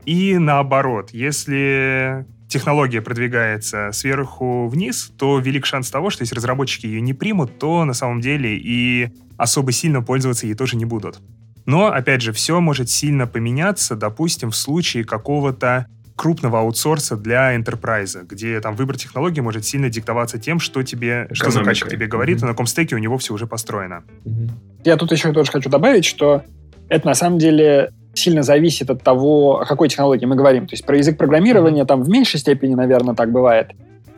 [0.06, 7.00] И наоборот, если технология продвигается сверху вниз, то велик шанс того, что если разработчики ее
[7.00, 11.20] не примут, то на самом деле и особо сильно пользоваться ей тоже не будут.
[11.66, 18.26] Но, опять же, все может сильно поменяться, допустим, в случае какого-то крупного аутсорса для enterprise,
[18.26, 22.40] где там выбор технологии может сильно диктоваться тем, что тебе, что заказчик тебе говорит, mm-hmm.
[22.40, 24.02] и на каком стеке у него все уже построено.
[24.24, 24.50] Mm-hmm.
[24.84, 26.42] Я тут еще тоже хочу добавить, что
[26.88, 30.66] это на самом деле сильно зависит от того, о какой технологии мы говорим.
[30.66, 33.70] То есть про язык программирования там в меньшей степени, наверное, так бывает.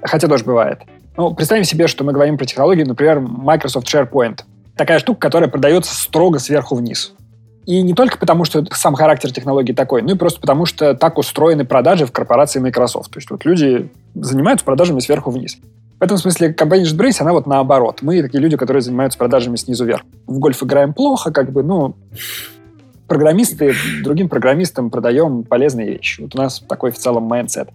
[0.02, 0.80] Хотя тоже бывает.
[1.16, 4.40] Ну, представим себе, что мы говорим про технологию, например, Microsoft SharePoint.
[4.76, 7.12] Такая штука, которая продается строго сверху вниз.
[7.66, 11.18] И не только потому, что сам характер технологии такой, но и просто потому, что так
[11.18, 13.10] устроены продажи в корпорации Microsoft.
[13.12, 15.58] То есть вот люди занимаются продажами сверху вниз.
[15.98, 17.98] В этом смысле компания JetBrains, она вот наоборот.
[18.00, 20.02] Мы такие люди, которые занимаются продажами снизу вверх.
[20.26, 21.94] В гольф играем плохо, как бы, ну,
[23.10, 26.20] программисты другим программистам продаем полезные вещи.
[26.20, 27.68] Вот у нас такой в целом mindset.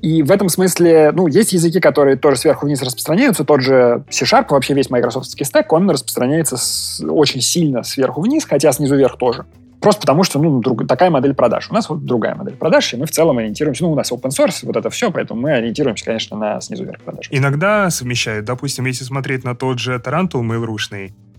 [0.00, 3.44] И в этом смысле, ну, есть языки, которые тоже сверху вниз распространяются.
[3.44, 8.72] Тот же C-Sharp, вообще весь майкрософтский стек, он распространяется с, очень сильно сверху вниз, хотя
[8.72, 9.44] снизу вверх тоже.
[9.82, 11.68] Просто потому, что ну, друг, такая модель продаж.
[11.70, 14.30] У нас вот другая модель продаж, и мы в целом ориентируемся, ну, у нас open
[14.30, 17.28] source, вот это все, поэтому мы ориентируемся, конечно, на снизу вверх продаж.
[17.30, 18.46] Иногда совмещают.
[18.46, 20.64] Допустим, если смотреть на тот же Tarantul mail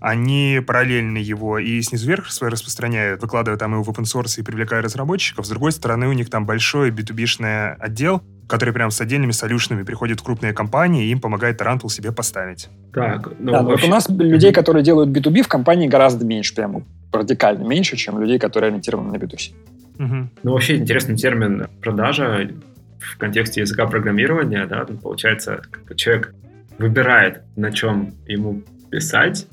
[0.02, 4.42] они параллельно его и снизу вверх свои распространяют, выкладывая там его в open source и
[4.42, 5.46] привлекая разработчиков.
[5.46, 10.18] С другой стороны, у них там большой B2B-шный отдел, который прям с отдельными солюшнами приходит
[10.18, 12.68] в крупные компании и им помогает Tarantul себе поставить.
[12.92, 13.86] Так, ну, да, вообще...
[13.86, 18.20] вот у нас людей, которые делают B2B в компании гораздо меньше, прям радикально меньше, чем
[18.20, 19.52] людей, которые ориентированы на B2C.
[20.00, 20.28] Угу.
[20.42, 22.50] Ну, вообще интересный термин продажа
[22.98, 26.34] в контексте языка программирования, да, получается, как человек
[26.78, 29.46] выбирает, на чем ему писать,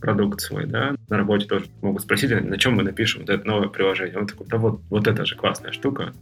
[0.00, 3.68] продукт свой, да, на работе тоже могут спросить, на чем мы напишем вот это новое
[3.68, 4.18] приложение.
[4.18, 6.12] Он такой, да вот, вот это же классная штука,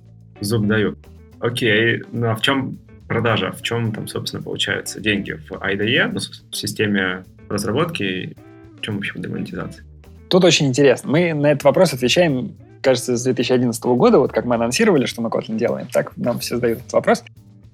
[0.40, 0.96] зуб даю.
[1.40, 6.18] Окей, ну а в чем продажа, в чем там, собственно, получаются деньги в IDE, ну,
[6.18, 8.36] в системе разработки,
[8.78, 9.84] в чем вообще демонетизация?
[10.28, 11.10] Тут очень интересно.
[11.10, 15.30] Мы на этот вопрос отвечаем, кажется, с 2011 года, вот как мы анонсировали, что мы
[15.30, 17.24] Kotlin делаем, так нам все задают этот вопрос.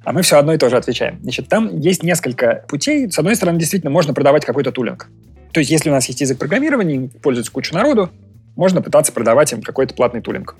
[0.04, 1.18] А мы все одно и то же отвечаем.
[1.22, 3.10] Значит, там есть несколько путей.
[3.10, 5.08] С одной стороны, действительно, можно продавать какой-то тулинг.
[5.54, 8.10] То есть, если у нас есть язык программирования, пользуется куча народу,
[8.56, 10.56] можно пытаться продавать им какой-то платный тулинг.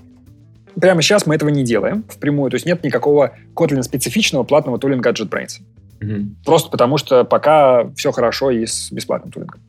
[0.80, 5.20] Прямо сейчас мы этого не делаем впрямую, то есть нет никакого Kotlin-специфичного платного тулинга от
[5.20, 5.61] JetBrains.
[6.00, 6.26] Угу.
[6.44, 9.61] Просто потому что пока все хорошо и с бесплатным тулингом.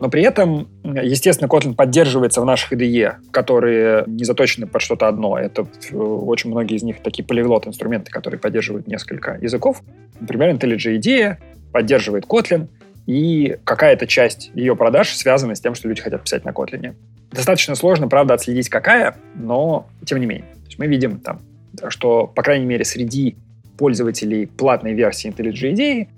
[0.00, 5.38] Но при этом, естественно, Kotlin поддерживается в наших IDE, которые не заточены под что-то одно.
[5.38, 9.82] Это э, очень многие из них такие полиглот инструменты, которые поддерживают несколько языков.
[10.20, 11.36] Например, IntelliJ IDEA
[11.72, 12.68] поддерживает Kotlin,
[13.06, 16.94] и какая-то часть ее продаж связана с тем, что люди хотят писать на Kotlin.
[17.30, 20.52] Достаточно сложно, правда, отследить какая, но тем не менее.
[20.54, 21.40] То есть мы видим там,
[21.88, 23.36] что, по крайней мере, среди
[23.78, 26.08] пользователей платной версии IntelliJ IDEA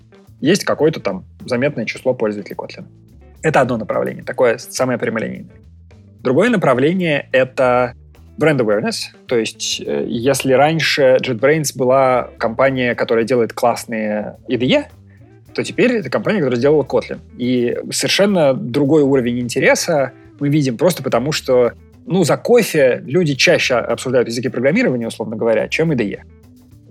[0.41, 2.85] есть какое-то там заметное число пользователей Kotlin.
[3.41, 5.55] Это одно направление, такое самое прямолинейное.
[6.21, 7.93] Другое направление— это
[8.37, 9.11] бренд awareness.
[9.27, 14.85] То есть, э, если раньше JetBrains была компания, которая делает классные IDE,
[15.53, 17.19] то теперь это компания, которая сделала Kotlin.
[17.37, 21.73] И совершенно другой уровень интереса мы видим просто потому, что
[22.05, 26.21] ну, за кофе люди чаще обсуждают языки программирования, условно говоря, чем IDE.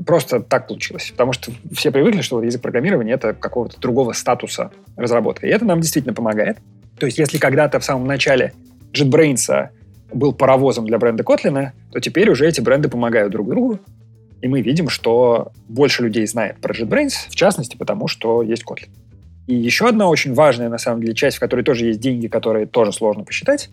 [0.07, 1.11] Просто так получилось.
[1.11, 5.47] Потому что все привыкли, что язык программирования— это какого-то другого статуса разработка.
[5.47, 6.59] И это нам действительно помогает.
[6.99, 8.53] То есть если когда-то в самом начале
[8.93, 9.71] JetBrains
[10.13, 13.81] был паровозом для бренда Kotlin, то теперь уже эти бренды помогают друг другу.
[14.41, 18.89] И мы видим, что больше людей знает про JetBrains, в частности, потому что есть Kotlin.
[19.47, 22.67] И еще одна очень важная, на самом деле, часть, в которой тоже есть деньги, которые
[22.67, 23.71] тоже сложно посчитать,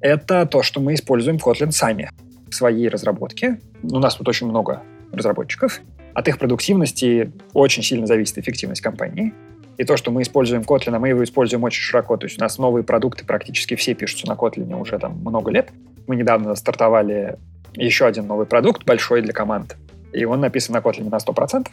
[0.00, 2.10] это то, что мы используем Kotlin сами
[2.48, 3.60] в своей разработке.
[3.82, 5.80] У нас тут очень много разработчиков.
[6.12, 9.32] От их продуктивности очень сильно зависит эффективность компании.
[9.78, 12.16] И то, что мы используем Kotlin, а мы его используем очень широко.
[12.16, 15.70] То есть у нас новые продукты практически все пишутся на Kotlin уже там много лет.
[16.06, 17.38] Мы недавно стартовали
[17.74, 19.76] еще один новый продукт большой для команд
[20.14, 21.68] и он написан на Kotlin на 100%.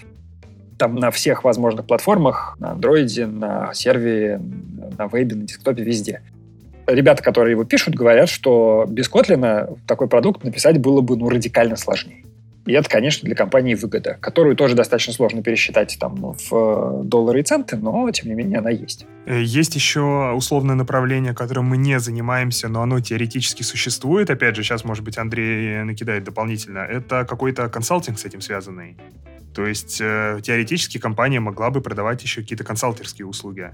[0.78, 4.42] Там на всех возможных платформах, на Android, на сервере,
[4.98, 6.22] на вебе, на десктопе, везде.
[6.88, 11.76] Ребята, которые его пишут, говорят, что без Kotlin такой продукт написать было бы ну, радикально
[11.76, 12.26] сложнее.
[12.66, 17.40] И это, конечно, для компании выгода, которую тоже достаточно сложно пересчитать там в э, доллары
[17.40, 19.08] и центы, но, тем не менее, она есть.
[19.26, 24.30] Э, есть еще условное направление, которым мы не занимаемся, но оно теоретически существует.
[24.30, 26.80] Опять же, сейчас, может быть, Андрей накидает дополнительно.
[26.80, 28.96] Это какой-то консалтинг с этим связанный.
[29.56, 33.72] То есть, э, теоретически компания могла бы продавать еще какие-то консалтерские услуги.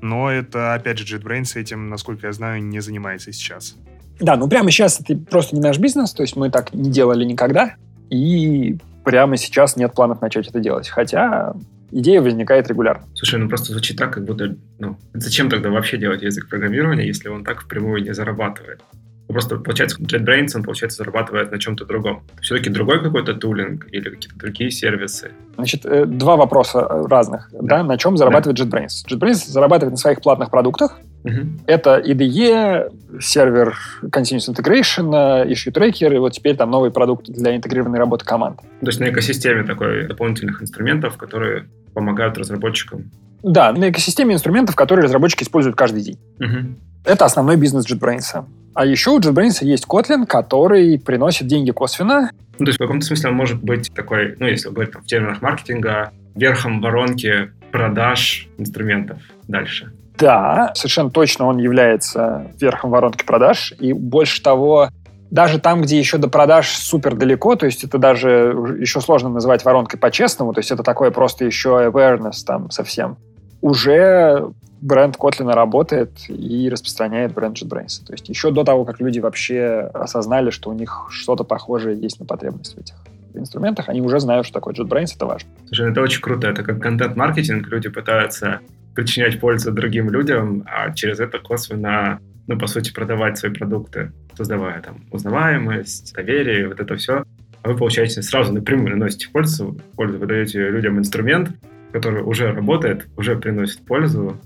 [0.00, 3.76] Но это, опять же, JetBrains этим, насколько я знаю, не занимается сейчас.
[4.18, 7.24] Да, ну прямо сейчас это просто не наш бизнес, то есть мы так не делали
[7.24, 7.74] никогда
[8.10, 10.88] и прямо сейчас нет планов начать это делать.
[10.88, 11.54] Хотя
[11.90, 13.04] идея возникает регулярно.
[13.14, 17.28] Слушай, ну просто звучит так, как будто, ну, зачем тогда вообще делать язык программирования, если
[17.28, 18.80] он так впрямую не зарабатывает?
[19.28, 22.24] Ну, просто, получается, JetBrains, он, получается, зарабатывает на чем-то другом.
[22.42, 25.30] Все-таки другой какой-то тулинг или какие-то другие сервисы?
[25.54, 27.48] Значит, э, два вопроса разных.
[27.52, 27.78] Да.
[27.78, 27.82] Да?
[27.84, 28.64] На чем зарабатывает да.
[28.64, 29.06] JetBrains?
[29.08, 31.64] JetBrains зарабатывает на своих платных продуктах, Угу.
[31.66, 37.98] Это IDE, сервер Continuous Integration, Issue Tracker, и вот теперь там новый продукт для интегрированной
[37.98, 38.60] работы команд.
[38.80, 43.10] То есть на экосистеме такой дополнительных инструментов, которые помогают разработчикам.
[43.42, 46.18] Да, на экосистеме инструментов, которые разработчики используют каждый день.
[46.40, 46.76] Угу.
[47.04, 48.44] Это основной бизнес JetBrains.
[48.74, 52.30] А еще у JetBrains есть Kotlin, который приносит деньги косвенно.
[52.58, 55.06] Ну, то есть в каком-то смысле он может быть такой, ну, если говорить там, в
[55.06, 59.92] терминах маркетинга, верхом воронки продаж инструментов дальше.
[60.16, 63.74] Да, совершенно точно он является верхом воронки продаж.
[63.78, 64.90] И больше того,
[65.30, 69.64] даже там, где еще до продаж супер далеко, то есть это даже еще сложно называть
[69.64, 73.16] воронкой по-честному, то есть это такое просто еще awareness там совсем,
[73.60, 74.50] уже
[74.80, 78.04] бренд Kotlin работает и распространяет бренд JetBrains.
[78.06, 82.20] То есть еще до того, как люди вообще осознали, что у них что-то похожее есть
[82.20, 82.94] на потребность в этих
[83.32, 85.48] инструментах, они уже знают, что такое JetBrains, это важно.
[85.66, 86.46] Слушай, это очень круто.
[86.46, 87.66] Это как контент-маркетинг.
[87.68, 88.60] Люди пытаются
[88.94, 94.80] причинять пользу другим людям, а через это косвенно, ну, по сути, продавать свои продукты, создавая
[94.80, 97.24] там узнаваемость, доверие, вот это все.
[97.62, 101.50] А вы, получаете, сразу напрямую наносите пользу, пользу, вы даете людям инструмент,
[101.92, 104.40] который уже работает, уже приносит пользу,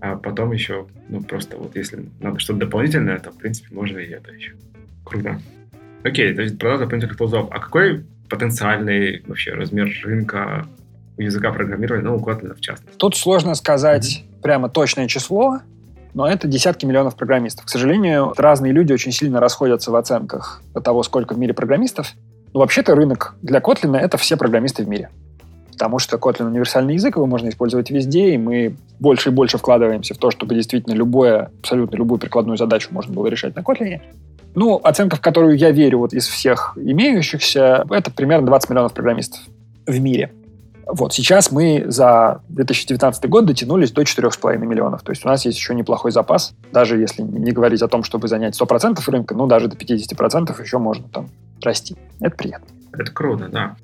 [0.00, 4.10] а потом еще, ну, просто вот если надо что-то дополнительное, то, в принципе, можно и
[4.10, 4.52] это еще.
[5.04, 5.40] Круто.
[6.02, 7.48] Окей, то есть продажа дополнительных тулзов.
[7.50, 10.66] А какой потенциальный вообще размер рынка
[11.16, 12.96] языка программирования, у Kotlin в частности.
[12.98, 14.42] Тут сложно сказать mm-hmm.
[14.42, 15.60] прямо точное число,
[16.14, 17.66] но это десятки миллионов программистов.
[17.66, 22.12] К сожалению, разные люди очень сильно расходятся в оценках того, сколько в мире программистов.
[22.52, 25.10] Но вообще-то рынок для Kotlin— это все программисты в мире.
[25.72, 30.14] Потому что Kotlin— универсальный язык, его можно использовать везде, и мы больше и больше вкладываемся
[30.14, 34.00] в то, чтобы действительно любое, абсолютно любую прикладную задачу можно было решать на Kotlin.
[34.54, 39.40] Ну, оценка, в которую я верю вот из всех имеющихся, это примерно 20 миллионов программистов
[39.84, 40.30] в мире.
[40.86, 45.02] Вот сейчас мы за 2019 год дотянулись до 4,5 миллионов.
[45.02, 46.54] То есть у нас есть еще неплохой запас.
[46.72, 50.78] Даже если не говорить о том, чтобы занять 100% рынка, ну даже до 50% еще
[50.78, 51.30] можно там
[51.62, 51.96] расти.
[52.20, 52.66] Это приятно.
[52.92, 53.76] Это круто, да.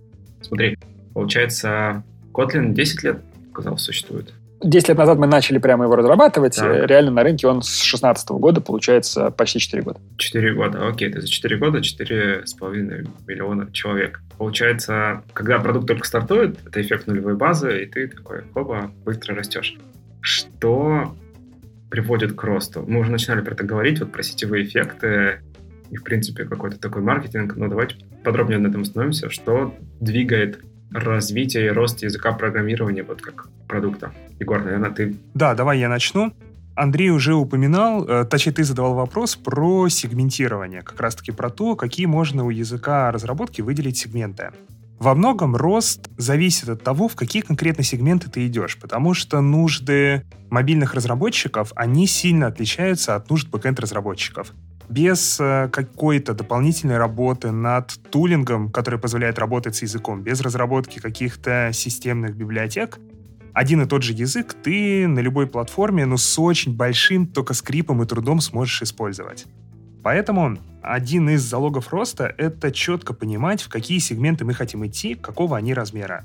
[0.43, 0.79] Смотри,
[1.15, 4.35] получается, Kotlin 10 лет, казалось, существует.
[4.63, 6.57] 10 лет назад мы начали прямо его разрабатывать.
[6.59, 6.87] Да.
[6.87, 10.01] Реально на рынке он с 2016 года, получается, почти 4 года.
[10.17, 11.11] 4 года, окей.
[11.11, 14.21] То есть за 4 года 4,5 миллиона человек.
[14.37, 19.77] Получается, когда продукт только стартует, это эффект нулевой базы, и ты такой, хоба, быстро растешь.
[20.21, 21.15] Что
[21.91, 22.85] приводит к росту?
[22.87, 25.41] Мы уже начинали про это говорить, вот про сетевые эффекты
[25.91, 27.57] и, в принципе, какой-то такой маркетинг.
[27.57, 29.31] Но давайте подробнее на этом остановимся.
[29.31, 30.61] Что двигает
[30.93, 34.13] развитие и рост языка программирования вот как продукта.
[34.39, 35.17] Егор, наверное, ты...
[35.35, 36.33] Да, давай я начну.
[36.75, 42.07] Андрей уже упоминал, э, точнее, ты задавал вопрос про сегментирование, как раз-таки про то, какие
[42.07, 44.51] можно у языка разработки выделить сегменты.
[44.99, 50.25] Во многом рост зависит от того, в какие конкретно сегменты ты идешь, потому что нужды
[50.51, 54.53] мобильных разработчиков, они сильно отличаются от нужд бэкэнд-разработчиков
[54.91, 61.71] без э, какой-то дополнительной работы над тулингом, который позволяет работать с языком, без разработки каких-то
[61.73, 62.99] системных библиотек,
[63.53, 68.03] один и тот же язык ты на любой платформе, но с очень большим только скрипом
[68.03, 69.47] и трудом сможешь использовать.
[70.03, 75.57] Поэтому один из залогов роста— это четко понимать, в какие сегменты мы хотим идти, какого
[75.57, 76.25] они размера.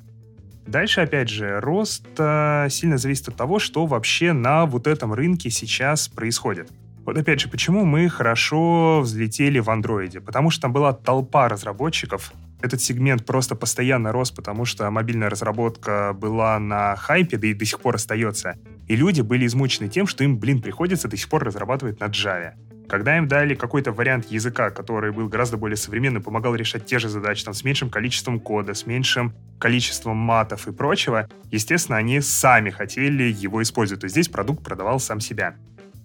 [0.65, 5.51] Дальше, опять же, рост э, сильно зависит от того, что вообще на вот этом рынке
[5.51, 6.71] сейчас происходит.
[7.05, 10.21] Вот опять же, почему мы хорошо взлетели в андроиде?
[10.21, 16.13] Потому что там была толпа разработчиков, этот сегмент просто постоянно рос, потому что мобильная разработка
[16.13, 18.55] была на хайпе, да и до сих пор остается.
[18.87, 22.53] И люди были измучены тем, что им, блин, приходится до сих пор разрабатывать на Java.
[22.87, 27.09] Когда им дали какой-то вариант языка, который был гораздо более современный, помогал решать те же
[27.09, 32.71] задачи, там, с меньшим количеством кода, с меньшим количеством матов и прочего, естественно, они сами
[32.71, 34.01] хотели его использовать.
[34.01, 35.55] То есть здесь продукт продавал сам себя.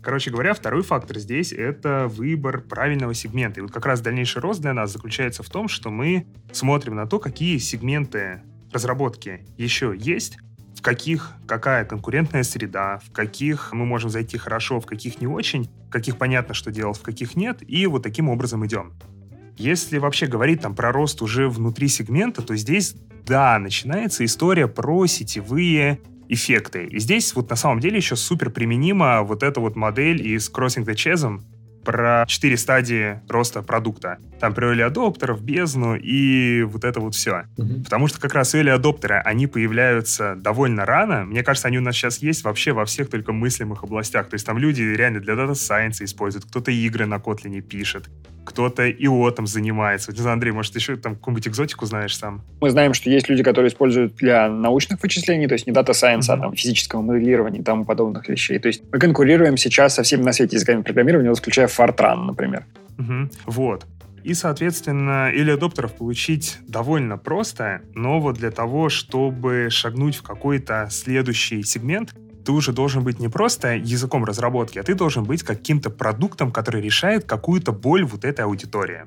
[0.03, 3.61] Короче говоря, второй фактор здесь— это выбор правильного сегмента.
[3.61, 7.07] И вот как раз дальнейший рост для нас заключается в том, что мы смотрим на
[7.07, 8.43] то, какие сегменты
[8.73, 10.39] разработки еще есть,
[10.75, 15.69] в каких какая конкурентная среда, в каких мы можем зайти хорошо, в каких не очень,
[15.89, 18.95] в каких понятно, что делать, в каких нет, и вот таким образом идем.
[19.59, 22.95] Если вообще говорить там про рост уже внутри сегмента, то здесь,
[23.27, 26.01] да, начинается история про сетевые
[26.33, 26.87] эффекты.
[26.87, 30.85] И здесь вот на самом деле еще супер применима вот эта вот модель из Crossing
[30.85, 31.41] the Chasm,
[31.85, 34.19] про четыре стадии роста продукта.
[34.39, 37.45] Там про early адоптеров, бездну и вот это вот все.
[37.59, 37.85] Угу.
[37.85, 41.25] Потому что как раз early адоптеры, они появляются довольно рано.
[41.25, 44.29] Мне кажется, они у нас сейчас есть вообще во всех только мыслимых областях.
[44.29, 48.09] То есть там люди реально для дата сайенса используют, кто-то игры на Kotlin пишет,
[48.45, 50.13] кто-то ИО там занимается.
[50.13, 52.43] Не знаю, Андрей, может, еще там какую-нибудь экзотику знаешь сам?
[52.61, 56.29] Мы знаем, что есть люди, которые используют для научных вычислений, то есть не дата сайенс,
[56.29, 56.35] mm-hmm.
[56.35, 58.59] а там физического моделирования и тому подобных вещей.
[58.59, 62.67] То есть мы конкурируем сейчас со всеми на свете языками программирования, включая Fortran, например.
[62.99, 63.31] Угу.
[63.47, 63.87] Вот.
[64.23, 70.89] И, соответственно, или адоптеров получить довольно просто, но вот для того, чтобы шагнуть в какой-то
[70.91, 72.15] следующий сегмент,
[72.45, 76.83] ты уже должен быть не просто языком разработки, а ты должен быть каким-то продуктом, который
[76.83, 79.05] решает какую-то боль вот этой аудитории.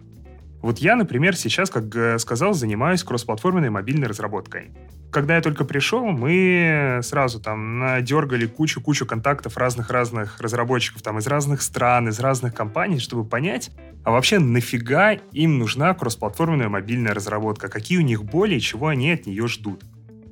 [0.64, 4.72] Вот я, например, сейчас, как сказал, занимаюсь кроссплатформенной мобильной разработкой.
[5.12, 11.62] Когда я только пришел, мы сразу там надергали кучу-кучу контактов разных-разных разработчиков там из разных
[11.62, 13.72] стран, из разных компаний, чтобы понять,
[14.06, 19.12] а вообще нафига им нужна кроссплатформенная мобильная разработка, какие у них боли и чего они
[19.12, 19.84] от нее ждут.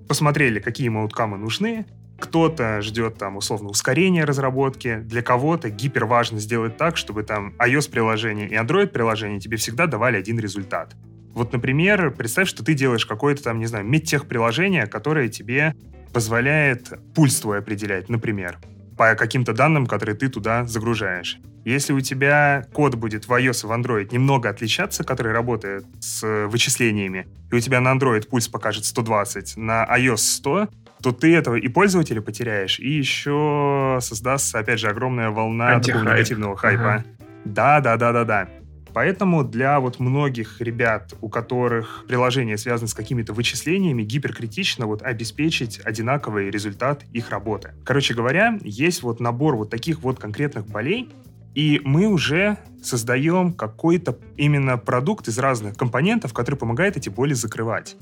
[0.07, 1.85] Посмотрели, какие им ауткамы нужны,
[2.21, 8.47] кто-то ждет там условно ускорения разработки, для кого-то гипер важно сделать так, чтобы там iOS-приложение
[8.47, 10.95] и Android-приложение тебе всегда давали один результат.
[11.33, 15.73] Вот, например, представь, что ты делаешь какое-то там, не знаю, медтех-приложение, которое тебе
[16.13, 18.59] позволяет пульс твой определять, например,
[18.97, 21.39] по каким-то данным, которые ты туда загружаешь.
[21.63, 26.47] Если у тебя код будет в iOS и в Android немного отличаться, который работает с
[26.47, 30.69] вычислениями, и у тебя на Android пульс покажет 120, на iOS 100,
[31.01, 36.55] то ты этого и пользователя потеряешь, и еще создастся, опять же, огромная волна такого негативного
[36.55, 36.93] хайпа.
[36.93, 37.05] Ага.
[37.45, 38.49] Да, да, да, да, да.
[38.93, 45.79] Поэтому для вот многих ребят, у которых приложение связано с какими-то вычислениями, гиперкритично вот обеспечить
[45.83, 47.71] одинаковый результат их работы.
[47.85, 51.09] Короче говоря, есть вот набор вот таких вот конкретных болей,
[51.55, 57.95] и мы уже создаем какой-то именно продукт из разных компонентов, который помогает эти боли закрывать.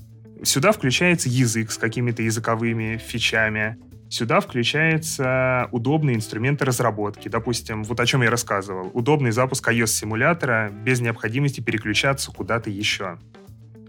[0.44, 3.78] Сюда включается язык с какими-то языковыми фичами.
[4.10, 7.28] Сюда включаются удобные инструменты разработки.
[7.28, 8.90] Допустим, вот о чем я рассказывал.
[8.94, 13.20] Удобный запуск iOS-симулятора без необходимости переключаться куда-то еще.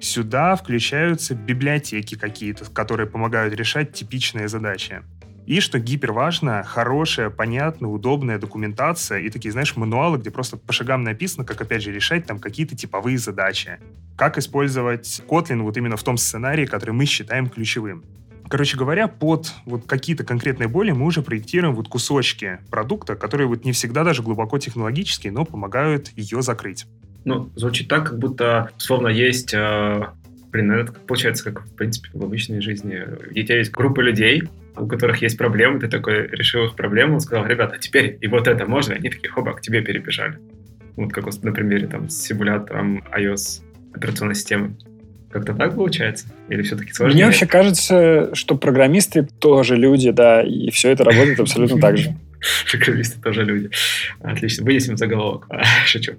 [0.01, 5.03] Сюда включаются библиотеки какие-то, которые помогают решать типичные задачи.
[5.51, 10.73] И, что гипер важно, хорошая, понятная, удобная документация и такие, знаешь, мануалы, где просто по
[10.73, 13.81] шагам написано, как, опять же, решать там какие-то типовые задачи.
[14.17, 18.05] Как использовать Kotlin вот именно в том сценарии, который мы считаем ключевым.
[18.49, 23.65] Короче говоря, под вот какие-то конкретные боли мы уже проектируем вот кусочки продукта, которые вот
[23.65, 26.87] не всегда даже глубоко технологические, но помогают ее закрыть.
[27.25, 30.11] Ну, звучит так, как будто, словно есть э,
[30.53, 33.01] Блин, это получается как, в принципе, в обычной жизни.
[33.31, 34.43] У тебя есть группа людей,
[34.77, 38.67] у которых есть проблемы, ты такой решил их проблему, сказал, ребята, теперь и вот это
[38.67, 40.39] можно, они такие, хоба, к тебе перебежали.
[40.97, 43.63] Вот как на примере там с симулятором iOS
[43.95, 44.77] операционной системы.
[45.31, 46.27] Как-то так получается?
[46.49, 47.17] Или все-таки сложнее?
[47.17, 52.17] Мне вообще кажется, что программисты тоже люди, да, и все это работает абсолютно так же.
[52.71, 53.71] Программисты тоже люди.
[54.21, 54.65] Отлично.
[54.65, 55.47] Вынесем заголовок.
[55.87, 56.15] Шучу.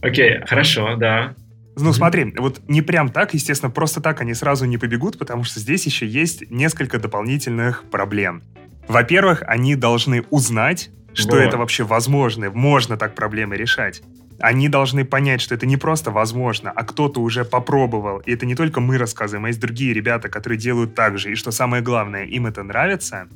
[0.00, 1.34] Окей, хорошо, да.
[1.78, 5.60] Ну, смотри, вот не прям так, естественно, просто так они сразу не побегут, потому что
[5.60, 8.42] здесь еще есть несколько дополнительных проблем.
[8.88, 11.42] Во-первых, они должны узнать, что вот.
[11.42, 14.02] это вообще возможно, можно так проблемы решать.
[14.40, 18.18] Они должны понять, что это не просто возможно, а кто-то уже попробовал.
[18.20, 21.32] И это не только мы рассказываем, а есть другие ребята, которые делают так же.
[21.32, 23.28] И что самое главное, им это нравится.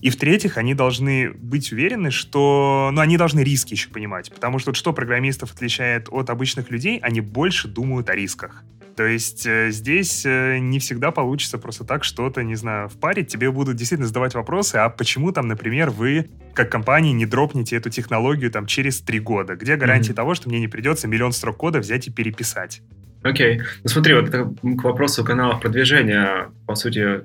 [0.00, 2.90] И в-третьих, они должны быть уверены, что...
[2.92, 4.32] Ну, они должны риски еще понимать.
[4.32, 8.64] Потому что вот что программистов отличает от обычных людей, они больше думают о рисках.
[8.98, 13.28] То есть э, здесь э, не всегда получится просто так что-то, не знаю, впарить.
[13.28, 17.90] Тебе будут действительно задавать вопросы, а почему там, например, вы как компания не дропнете эту
[17.90, 19.54] технологию там через три года?
[19.54, 20.16] Где гарантия mm-hmm.
[20.16, 22.82] того, что мне не придется миллион строк кода взять и переписать?
[23.22, 23.58] Окей.
[23.58, 23.62] Okay.
[23.84, 26.50] Ну смотри, вот это к вопросу каналов продвижения.
[26.66, 27.20] По сути,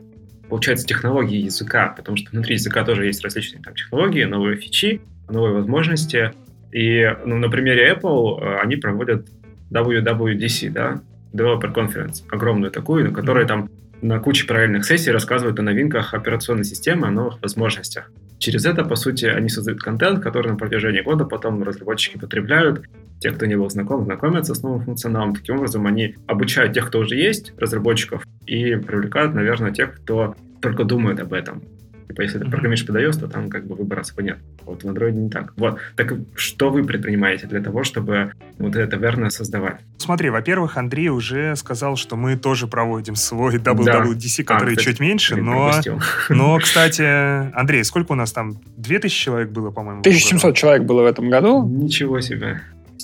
[0.49, 5.53] получается, технологии языка, потому что внутри языка тоже есть различные там, технологии, новые фичи, новые
[5.53, 6.31] возможности.
[6.71, 9.27] И ну, на примере Apple э, они проводят
[9.71, 11.01] WWDC, да,
[11.33, 13.69] Developer Conference, огромную такую, на которой там
[14.01, 18.11] на куче параллельных сессий рассказывают о новинках операционной системы, о новых возможностях.
[18.37, 22.83] Через это, по сути, они создают контент, который на протяжении года потом разработчики потребляют,
[23.19, 25.33] те, кто не был знаком, знакомятся с новым функционалом.
[25.33, 30.83] Таким образом, они обучают тех, кто уже есть, разработчиков, и привлекают, наверное, тех, кто только
[30.83, 31.63] думает об этом.
[32.07, 34.37] Типа, если ты программист под iOS, то там как бы выбора особо нет.
[34.65, 35.53] Вот в Android не так.
[35.57, 35.79] Вот.
[35.95, 39.79] Так что вы предпринимаете для того, чтобы вот это верно создавать?
[39.97, 44.53] Смотри, во-первых, Андрей уже сказал, что мы тоже проводим свой WWDC, да.
[44.53, 45.71] который а, кстати, чуть меньше, но,
[46.29, 48.59] но, кстати, Андрей, сколько у нас там?
[48.77, 50.01] 2000 человек было, по-моему?
[50.01, 51.67] 1700 человек было в этом году.
[51.67, 52.61] Ничего себе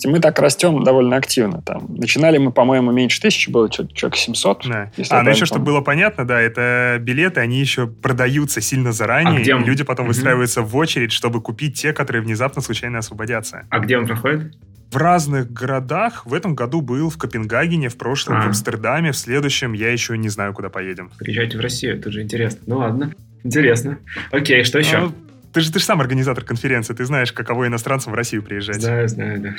[0.08, 1.62] мы так растем довольно активно.
[1.62, 1.86] Там.
[1.96, 4.68] Начинали мы, по-моему, меньше тысячи, было что-то человек 700.
[4.68, 4.92] Да.
[5.10, 9.42] А, ну еще, чтобы было понятно, да, это билеты, они еще продаются сильно заранее, а
[9.42, 9.64] где он?
[9.64, 10.14] и люди потом угу.
[10.14, 13.66] выстраиваются в очередь, чтобы купить те, которые внезапно случайно освободятся.
[13.70, 14.54] А где он проходит?
[14.92, 16.26] В разных городах.
[16.26, 18.42] В этом году был в Копенгагене, в прошлом а.
[18.42, 21.12] в Амстердаме, в следующем я еще не знаю, куда поедем.
[21.18, 22.62] Приезжайте в Россию, это же интересно.
[22.66, 24.00] Ну ладно, интересно.
[24.32, 24.98] Окей, что еще?
[24.98, 25.12] А,
[25.54, 28.82] ты же, ты же сам организатор конференции, ты знаешь, каково иностранцам в Россию приезжать.
[28.82, 29.56] Знаю, знаю, да.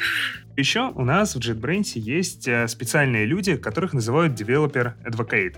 [0.57, 5.57] Еще у нас в JetBrains есть э, специальные люди, которых называют Developer Advocate.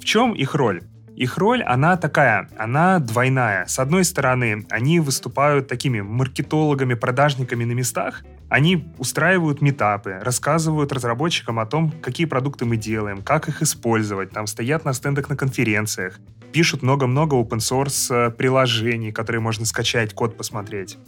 [0.00, 0.82] В чем их роль?
[1.14, 3.66] Их роль, она такая, она двойная.
[3.66, 8.24] С одной стороны, они выступают такими маркетологами, продажниками на местах.
[8.48, 14.46] Они устраивают метапы, рассказывают разработчикам о том, какие продукты мы делаем, как их использовать, там
[14.46, 16.18] стоят на стендах на конференциях,
[16.52, 20.98] пишут много-много open source э, приложений, которые можно скачать, код посмотреть.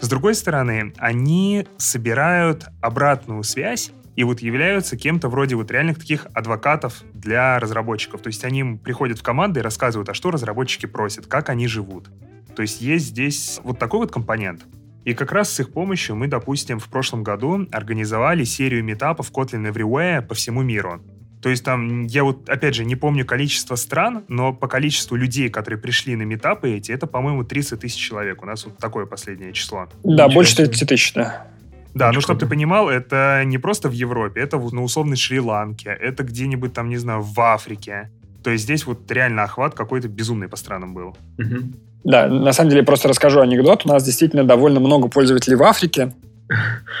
[0.00, 6.26] С другой стороны, они собирают обратную связь и вот являются кем-то вроде вот реальных таких
[6.34, 8.20] адвокатов для разработчиков.
[8.22, 12.10] То есть они приходят в команды и рассказывают, а что разработчики просят, как они живут.
[12.54, 14.66] То есть есть здесь вот такой вот компонент.
[15.04, 19.72] И как раз с их помощью мы, допустим, в прошлом году организовали серию метапов Kotlin
[19.72, 21.02] Everywhere по всему миру.
[21.42, 25.48] То есть там, я вот, опять же, не помню количество стран, но по количеству людей,
[25.48, 28.42] которые пришли на метапы эти, это, по-моему, 30 тысяч человек.
[28.42, 29.88] У нас вот такое последнее число.
[30.04, 31.46] Да, Ничего больше 30 тысяч, да.
[31.94, 36.22] Да, ну чтобы ты понимал, это не просто в Европе, это на условной Шри-Ланке, это
[36.22, 38.10] где-нибудь там, не знаю, в Африке.
[38.44, 41.16] То есть здесь вот реально охват какой-то безумный по странам был.
[41.38, 41.56] Угу.
[42.04, 43.84] Да, на самом деле просто расскажу анекдот.
[43.84, 46.12] У нас действительно довольно много пользователей в Африке.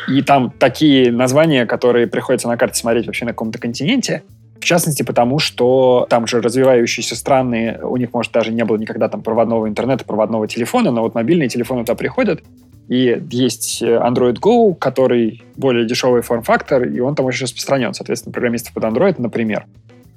[0.08, 4.22] И там такие названия, которые приходится на карте смотреть вообще на каком-то континенте.
[4.60, 9.08] В частности, потому что там же развивающиеся страны, у них, может, даже не было никогда
[9.08, 12.42] там проводного интернета, проводного телефона, но вот мобильные телефоны туда приходят,
[12.90, 17.94] и есть э, Android Go, который более дешевый форм-фактор, и он там очень распространен.
[17.94, 19.64] Соответственно, программистов под Android, например,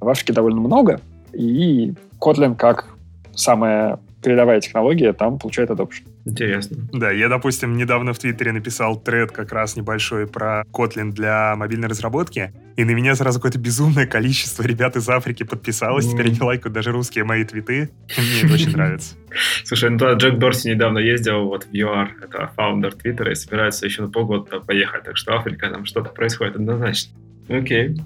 [0.02, 1.00] в Африке довольно много,
[1.32, 2.88] и Kotlin как
[3.36, 6.04] самая передовая технология там получает adoption.
[6.26, 6.78] Интересно.
[6.94, 11.90] Да, я, допустим, недавно в Твиттере написал тред как раз небольшой про Kotlin для мобильной
[11.90, 16.12] разработки, и на меня сразу какое-то безумное количество ребят из Африки подписалось, mm.
[16.12, 19.16] теперь они лайкают даже русские мои твиты, мне это очень нравится.
[19.66, 23.86] Слушай, ну туда Джек Дорси недавно ездил вот в UR, это фаундер Твиттера, и собирается
[23.86, 27.14] еще на полгода поехать, так что Африка, там что-то происходит однозначно.
[27.50, 27.98] Окей.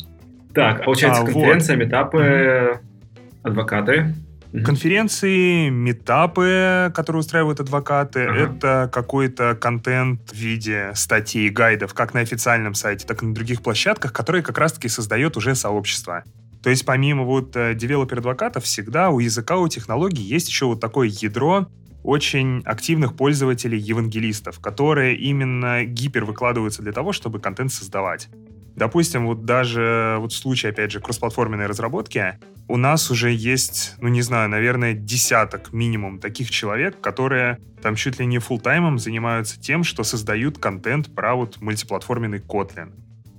[0.56, 1.86] Так, получается, а, конференция, вот.
[1.86, 2.80] метапы,
[3.44, 4.16] адвокаты,
[4.52, 8.38] Конференции, митапы, которые устраивают адвокаты, ага.
[8.38, 13.62] это какой-то контент в виде статей, гайдов, как на официальном сайте, так и на других
[13.62, 16.24] площадках, которые как раз-таки создает уже сообщество.
[16.64, 21.08] То есть помимо вот э, developer-адвокатов, всегда у языка, у технологий есть еще вот такое
[21.08, 21.68] ядро
[22.04, 28.30] очень активных пользователей, евангелистов, которые именно гипер выкладываются для того, чтобы контент создавать.
[28.78, 34.08] Допустим, вот даже вот в случае, опять же, кроссплатформенной разработки, у нас уже есть, ну
[34.08, 39.60] не знаю, наверное, десяток минимум таких человек, которые там чуть ли не full таймом занимаются
[39.60, 42.92] тем, что создают контент про вот мультиплатформенный Kotlin.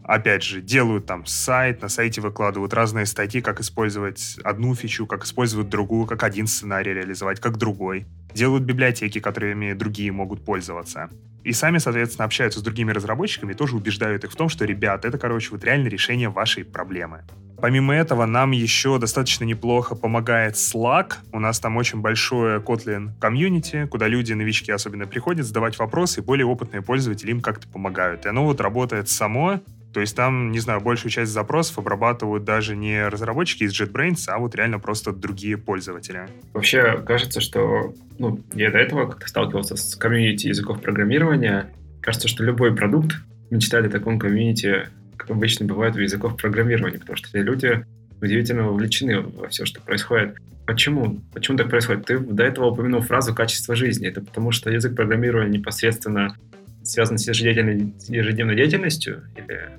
[0.02, 5.24] Опять же, делают там сайт, на сайте выкладывают разные статьи, как использовать одну фичу, как
[5.24, 8.06] использовать другую, как один сценарий реализовать, как другой.
[8.34, 11.10] Делают библиотеки, которыми другие могут пользоваться.
[11.44, 15.04] И сами, соответственно, общаются с другими разработчиками и тоже убеждают их в том, что, ребят,
[15.04, 17.24] это, короче, вот реально решение вашей проблемы.
[17.60, 21.14] Помимо этого, нам еще достаточно неплохо помогает Slack.
[21.32, 26.22] У нас там очень большое Kotlin комьюнити, куда люди, новички особенно, приходят задавать вопросы, и
[26.22, 28.26] более опытные пользователи им как-то помогают.
[28.26, 29.60] И оно вот работает само,
[29.92, 34.38] то есть там, не знаю, большую часть запросов обрабатывают даже не разработчики из JetBrains, а
[34.38, 36.28] вот реально просто другие пользователи.
[36.52, 37.94] Вообще, кажется, что...
[38.18, 41.70] Ну, я до этого как-то сталкивался с комьюнити языков программирования.
[42.02, 43.16] Кажется, что любой продукт
[43.50, 47.84] мечтает о таком комьюнити, как обычно бывает у языков программирования, потому что эти люди
[48.20, 50.36] удивительно вовлечены во все, что происходит.
[50.66, 51.20] Почему?
[51.32, 52.06] Почему так происходит?
[52.06, 54.06] Ты до этого упомянул фразу «качество жизни».
[54.06, 56.36] Это потому что язык программирования непосредственно
[56.82, 59.78] связано с ежедневной, ежедневной деятельностью или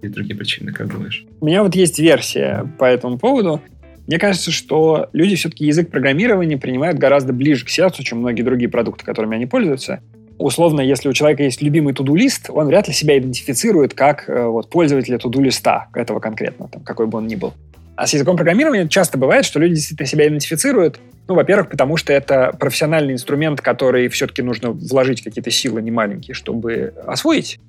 [0.00, 1.24] и другие причины, как думаешь?
[1.40, 3.60] У меня вот есть версия по этому поводу.
[4.06, 8.70] Мне кажется, что люди все-таки язык программирования принимают гораздо ближе к сердцу, чем многие другие
[8.70, 10.00] продукты, которыми они пользуются.
[10.38, 14.70] Условно, если у человека есть любимый туду-лист, он вряд ли себя идентифицирует как э, вот,
[14.70, 17.54] пользователя туду-листа этого конкретно, там, какой бы он ни был.
[17.96, 21.00] А с языком программирования часто бывает, что люди действительно себя идентифицируют.
[21.28, 26.94] Ну, во-первых, потому что это профессиональный инструмент, который все-таки нужно вложить какие-то силы немаленькие, чтобы
[27.06, 27.60] освоить.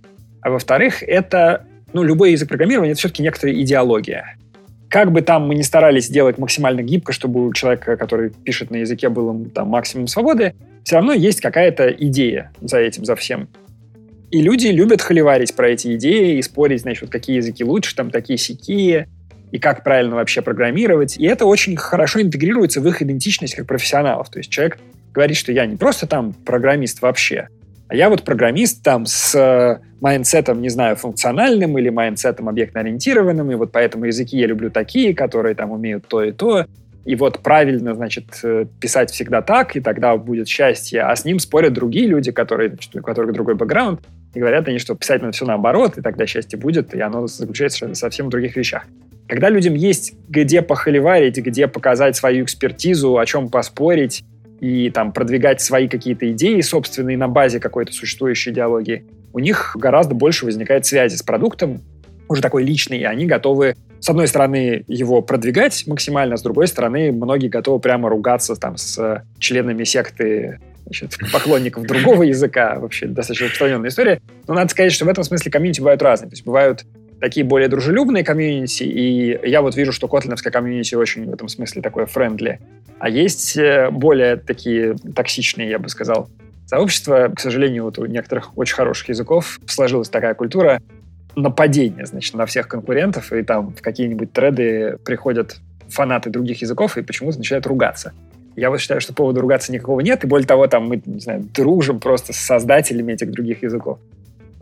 [0.42, 4.38] А во-вторых, это, ну, любой язык программирования, это все-таки некоторая идеология.
[4.88, 8.78] Как бы там мы ни старались сделать максимально гибко, чтобы у человека, который пишет на
[8.78, 10.56] языке, был там максимум свободы,
[10.86, 13.50] все равно есть какая-то идея за этим, за всем.
[14.32, 18.10] И люди любят холиварить про эти идеи и спорить, значит, вот какие языки лучше, там
[18.10, 19.10] такие сякие
[19.52, 21.18] и как правильно вообще программировать.
[21.18, 24.30] И это очень хорошо интегрируется в их идентичность как профессионалов.
[24.30, 24.78] То есть человек
[25.14, 27.50] говорит, что я не просто там программист вообще,
[27.90, 32.48] а я вот программист там с э, mindset ом, не знаю, функциональным или mindset ом
[32.48, 36.68] объектно-ориентированным, и вот поэтому языки я люблю такие, которые там умеют то и то.
[37.06, 41.02] И вот правильно, значит, э, писать всегда так, и тогда будет счастье.
[41.02, 44.02] А с ним спорят другие люди, которые, значит, у которых другой бэкграунд,
[44.36, 47.96] и говорят они, что писать надо все наоборот, и тогда счастье будет, и оно заключается
[47.96, 48.86] совсем в других вещах.
[49.30, 54.24] Когда людям есть где похоливарить, где показать свою экспертизу, о чем поспорить
[54.60, 60.16] и там продвигать свои какие-то идеи собственные на базе какой-то существующей идеологии, у них гораздо
[60.16, 61.84] больше возникает связи с продуктом,
[62.28, 67.12] уже такой личный, и они готовы, с одной стороны, его продвигать максимально, с другой стороны,
[67.12, 73.90] многие готовы прямо ругаться там с членами секты значит, поклонников другого языка, вообще достаточно распространенная
[73.90, 74.22] история.
[74.48, 76.30] Но надо сказать, что в этом смысле комьюнити бывают разные.
[76.30, 76.86] То есть бывают
[77.20, 81.82] такие более дружелюбные комьюнити, и я вот вижу, что котлиновская комьюнити очень в этом смысле
[81.82, 82.60] такое friendly.
[83.00, 86.30] А есть э, более такие токсичные, я бы сказал,
[86.66, 87.32] сообщества.
[87.36, 90.82] К сожалению, вот у некоторых очень хороших языков сложилась такая культура
[91.36, 95.58] нападения, значит, на всех конкурентов, и там в какие-нибудь треды приходят
[95.88, 98.14] фанаты других языков и почему-то начинают ругаться.
[98.56, 101.48] Я вот считаю, что повода ругаться никакого нет, и более того, там мы, не знаю,
[101.54, 104.00] дружим просто с создателями этих других языков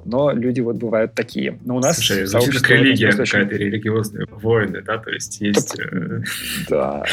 [0.08, 1.60] но люди вот бывают такие.
[1.66, 5.80] Но у нас Слушай, звучит как религия какая-то, религиозные войны, да, то есть есть...
[5.80, 6.22] Э,
[6.70, 7.04] да.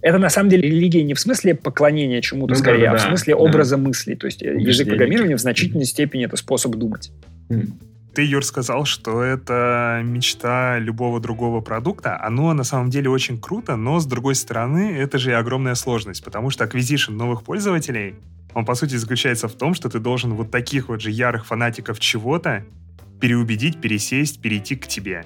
[0.00, 2.98] Это на самом деле религия не в смысле поклонения чему-то ну, скорее, да, да, а
[2.98, 3.40] в смысле да.
[3.40, 4.14] образа мысли.
[4.14, 4.68] То есть Убеждение.
[4.68, 7.10] язык программирования в значительной степени это способ думать.
[8.14, 12.18] Ты, Юр, сказал, что это мечта любого другого продукта.
[12.20, 16.24] Оно на самом деле очень круто, но с другой стороны, это же и огромная сложность,
[16.24, 18.16] потому что acquisition новых пользователей
[18.58, 22.00] он, по сути, заключается в том, что ты должен вот таких вот же ярых фанатиков
[22.00, 22.64] чего-то
[23.20, 25.24] переубедить, пересесть, перейти к тебе.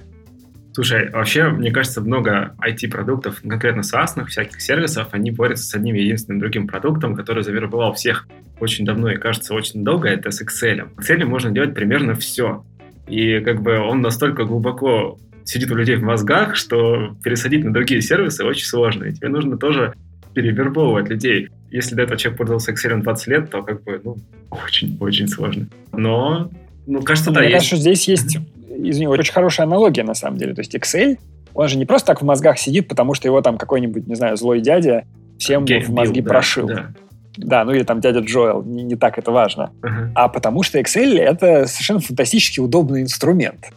[0.74, 6.40] Слушай, вообще, мне кажется, много IT-продуктов, конкретно SaaS, всяких сервисов, они борются с одним единственным
[6.40, 8.28] другим продуктом, который завербовал всех
[8.60, 10.90] очень давно и, кажется, очень долго, это с Excel.
[10.94, 12.66] В Excel можно делать примерно все.
[13.08, 18.02] И как бы он настолько глубоко сидит у людей в мозгах, что пересадить на другие
[18.02, 19.04] сервисы очень сложно.
[19.04, 19.94] И тебе нужно тоже
[20.34, 21.48] перевербовывать людей.
[21.72, 24.16] Если до этого человек пользовался Excel 20 лет, то как бы, ну,
[24.50, 25.66] очень-очень сложно.
[25.92, 26.50] Но,
[26.86, 27.54] ну, кажется, да, Мне есть.
[27.54, 30.54] кажется, что здесь есть, извини, очень хорошая аналогия, на самом деле.
[30.54, 31.18] То есть Excel,
[31.54, 34.36] он же не просто так в мозгах сидит, потому что его там какой-нибудь, не знаю,
[34.36, 35.04] злой дядя
[35.38, 36.66] всем Game в мозги Bill, прошил.
[36.66, 36.94] Да, да.
[37.38, 39.70] Да, ну или там дядя Джоэл, не, не так это важно.
[39.80, 40.12] Uh-huh.
[40.14, 43.72] А потому что Excel— это совершенно фантастически удобный инструмент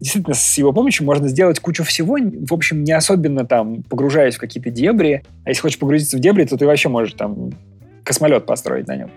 [0.00, 4.38] действительно с его помощью можно сделать кучу всего, в общем, не особенно там погружаясь в
[4.38, 5.22] какие-то дебри.
[5.44, 7.52] А если хочешь погрузиться в дебри, то ты вообще можешь там
[8.02, 9.10] космолет построить на нем.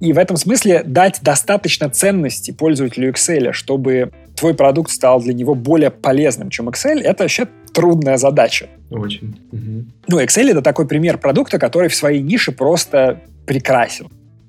[0.00, 5.54] И в этом смысле дать достаточно ценности пользователю Excel, чтобы твой продукт стал для него
[5.54, 8.68] более полезным, чем Excel, это вообще трудная задача.
[8.90, 9.40] Очень.
[9.50, 9.84] Угу.
[10.08, 14.08] Ну, Excel— это такой пример продукта, который в своей нише просто прекрасен.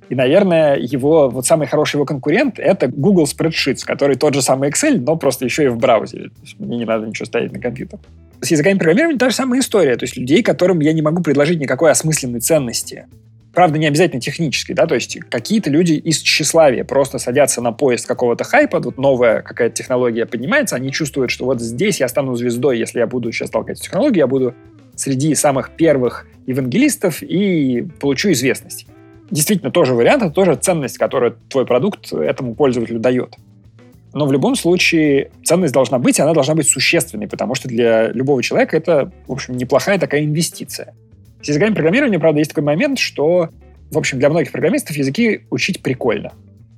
[0.10, 4.70] И, наверное, его вот самый хороший его конкурент— это Google Spreadsheets, который тот же самый
[4.70, 6.32] Excel, но просто еще и в браузере.
[6.57, 7.99] Мне не надо ничего ставить на компьютер.
[8.41, 9.95] С языками программирования та же самая история.
[9.97, 13.05] То есть людей, которым я не могу предложить никакой осмысленной ценности.
[13.53, 18.07] Правда, не обязательно технической, да, то есть какие-то люди из тщеславия просто садятся на поезд
[18.07, 22.78] какого-то хайпа, вот новая какая-то технология поднимается, они чувствуют, что вот здесь я стану звездой,
[22.78, 24.53] если я буду сейчас толкать технологию, я буду
[24.95, 28.86] среди самых первых евангелистов и получу известность
[29.32, 33.36] действительно тоже вариант, это тоже ценность, которую твой продукт этому пользователю дает.
[34.13, 38.09] Но в любом случае ценность должна быть, и она должна быть существенной, потому что для
[38.11, 40.95] любого человека это, в общем, неплохая такая инвестиция.
[41.41, 43.49] С языками программирования, правда, есть такой момент, что,
[43.91, 46.34] в общем, для многих программистов языки учить прикольно.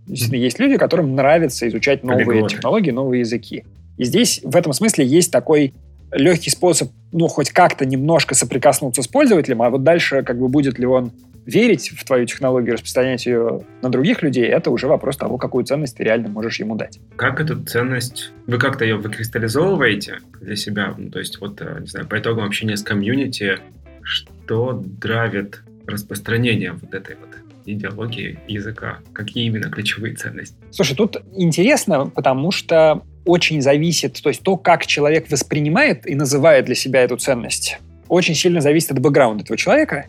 [0.07, 2.55] Действительно, есть люди, которым нравится изучать новые Полиглоты.
[2.55, 3.63] технологии, новые языки.
[3.97, 5.73] И здесь в этом смысле есть такой
[6.11, 10.77] легкий способ, ну, хоть как-то немножко соприкоснуться с пользователем, а вот дальше как бы будет
[10.77, 11.11] ли он
[11.45, 15.97] верить в твою технологию, распространять ее на других людей, это уже вопрос того, какую ценность
[15.97, 16.99] ты реально можешь ему дать.
[17.15, 20.93] Как эту ценность, вы как-то ее выкристаллизовываете для себя?
[20.97, 23.59] Ну, то есть вот, э, не знаю, по итогам общения с комьюнити,
[24.03, 27.29] что драйвит распространение вот этой вот
[27.65, 28.99] идеологии языка?
[29.13, 30.55] Какие именно ключевые ценности?
[30.71, 36.65] Слушай, тут интересно, потому что очень зависит, то есть то, как человек воспринимает и называет
[36.65, 40.07] для себя эту ценность, очень сильно зависит от бэкграунда этого человека.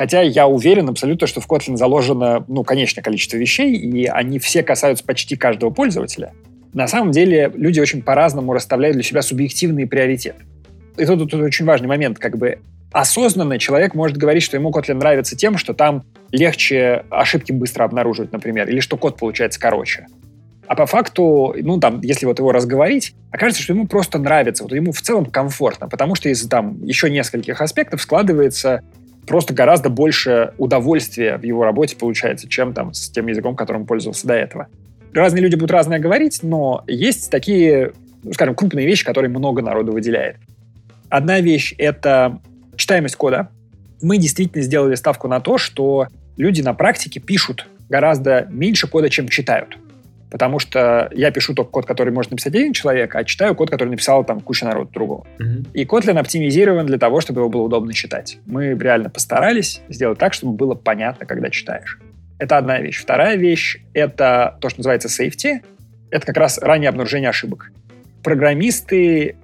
[0.00, 4.62] Хотя я уверен абсолютно, что в Kotlin заложено, ну, конечное количество вещей, и они все
[4.62, 6.32] касаются почти каждого пользователя.
[6.72, 10.42] На самом деле люди очень по-разному расставляют для себя субъективные приоритеты.
[10.96, 12.60] И тут, тут очень важный момент, как бы
[12.92, 18.32] осознанно человек может говорить, что ему Kotlin нравится тем, что там легче ошибки быстро обнаруживать,
[18.32, 20.06] например, или что код получается короче.
[20.66, 24.72] А по факту, ну, там, если вот его разговорить, окажется, что ему просто нравится, вот
[24.72, 28.80] ему в целом комфортно, потому что из там еще нескольких аспектов складывается
[29.26, 34.26] просто гораздо больше удовольствия в его работе получается, чем там с тем языком, которым пользовался
[34.26, 34.68] до этого.
[35.12, 37.92] Разные люди будут разное говорить, но есть такие,
[38.22, 40.36] ну, скажем, крупные вещи, которые много народу выделяет.
[41.08, 42.40] Одна вещь— это
[42.76, 43.48] читаемость кода.
[44.00, 46.06] Мы действительно сделали ставку на то, что
[46.36, 49.76] люди на практике пишут гораздо меньше кода, чем читают.
[50.30, 53.88] Потому что я пишу только код, который может написать один человек, а читаю код, который
[53.88, 55.26] написал там куча народу другого.
[55.38, 55.70] Mm-hmm.
[55.74, 58.38] И Kotlin оптимизирован для того, чтобы его было удобно читать.
[58.46, 61.98] Мы реально постарались сделать так, чтобы было понятно, когда читаешь.
[62.38, 63.00] Это одна вещь.
[63.00, 65.62] Вторая вещь— это то, что называется safety.
[66.10, 67.72] Это как раз раннее обнаружение ошибок.
[68.22, 69.36] Программисты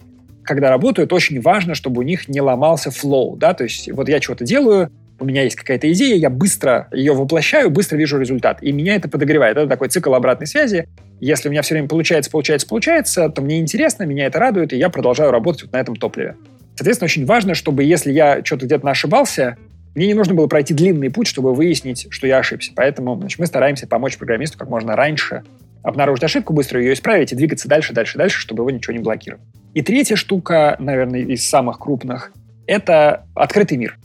[0.47, 4.23] когда работают, очень важно, чтобы у них не ломался флоу, да, то есть вот я
[4.23, 8.73] что-то делаю, у меня есть какая-то идея, я быстро ее воплощаю, быстро вижу результат, и
[8.73, 9.57] меня это подогревает.
[9.57, 10.89] Это такой цикл обратной связи.
[11.21, 14.77] Если у меня все время получается, получается, получается, то мне интересно, меня это радует, и
[14.77, 16.37] я продолжаю работать вот на этом топливе.
[16.75, 19.57] Соответственно, очень важно, чтобы если я что-то где-то ошибался,
[19.95, 22.73] мне не нужно было пройти длинный путь, чтобы выяснить, что я ошибся.
[22.77, 25.43] Поэтому значит, мы стараемся помочь программисту как можно раньше
[25.83, 29.43] обнаружить ошибку, быстро ее исправить и двигаться дальше, дальше, дальше, чтобы его ничего не блокировать.
[29.73, 32.33] И третья штука, наверное, из самых крупных,
[32.67, 33.97] это открытый мир.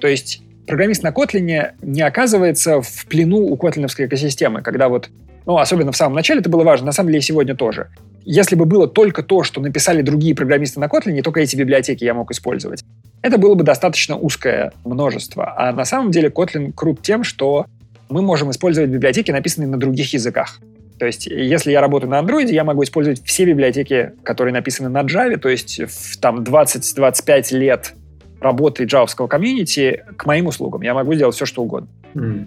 [0.00, 5.08] То есть программист на Kotlin не оказывается в плену у котлиновской экосистемы, когда вот,
[5.46, 7.88] ну, особенно в самом начале это было важно, на самом деле и сегодня тоже.
[8.24, 12.14] Если бы было только то, что написали другие программисты на Kotlin, только эти библиотеки я
[12.14, 12.84] мог использовать,
[13.22, 15.54] это было бы достаточно узкое множество.
[15.56, 17.66] А на самом деле Kotlin крут тем, что
[18.08, 20.60] мы можем использовать библиотеки, написанные на других языках.
[20.98, 25.02] То есть, если я работаю на Android, я могу использовать все библиотеки, которые написаны на
[25.02, 27.94] Java, то есть в там 20-25 лет
[28.40, 30.82] работы джавского комьюнити к моим услугам.
[30.82, 31.88] Я могу сделать все, что угодно.
[32.14, 32.46] Mm.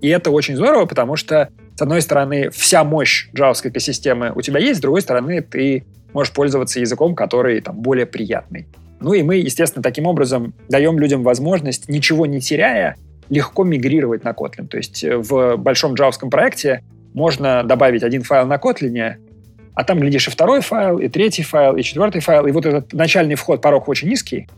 [0.00, 4.60] И это очень здорово, потому что, с одной стороны, вся мощь джавской экосистемы у тебя
[4.60, 8.66] есть, с другой стороны, ты можешь пользоваться языком, который там более приятный.
[9.00, 12.96] Ну и мы, естественно, таким образом даем людям возможность, ничего не теряя,
[13.28, 14.66] легко мигрировать на Kotlin.
[14.66, 16.82] То есть э, в большом джавском проекте
[17.14, 19.16] можно добавить один файл на Kotlin,
[19.74, 22.92] а там, глядишь, и второй файл, и третий файл, и четвертый файл, и вот этот
[22.92, 24.48] начальный вход, порог очень низкий,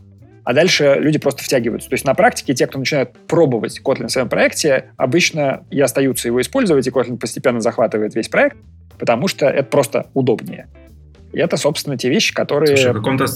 [0.44, 1.88] а дальше люди просто втягиваются.
[1.88, 6.28] То есть на практике те, кто начинает пробовать Kotlin в своем проекте, обычно и остаются
[6.28, 8.56] его использовать, и Kotlin постепенно захватывает весь проект,
[8.98, 10.68] потому что это просто удобнее.
[11.32, 12.76] И это, собственно, те вещи, которые...
[12.76, 13.26] Слушай, в каком-то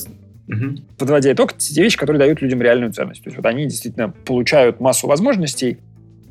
[0.47, 0.77] Угу.
[0.99, 3.23] Подводя итог, те вещи, которые дают людям реальную ценность.
[3.23, 5.79] То есть вот они действительно получают массу возможностей,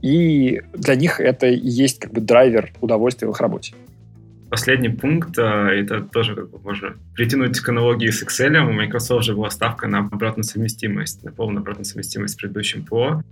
[0.04, 3.74] и для них это и есть как бы драйвер удовольствия в их работе.
[4.54, 8.56] Последний пункт, а, это тоже как бы можно притянуть к аналогии с Excel.
[8.60, 13.24] У Microsoft же была ставка на обратную совместимость, на полную обратную совместимость с предыдущим ПО,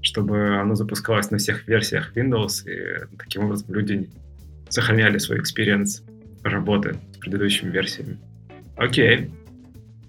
[0.00, 4.08] чтобы оно запускалось на всех версиях Windows, и таким образом люди
[4.70, 6.04] сохраняли свой experience
[6.42, 8.16] работы с предыдущими версиями.
[8.78, 9.30] Окей.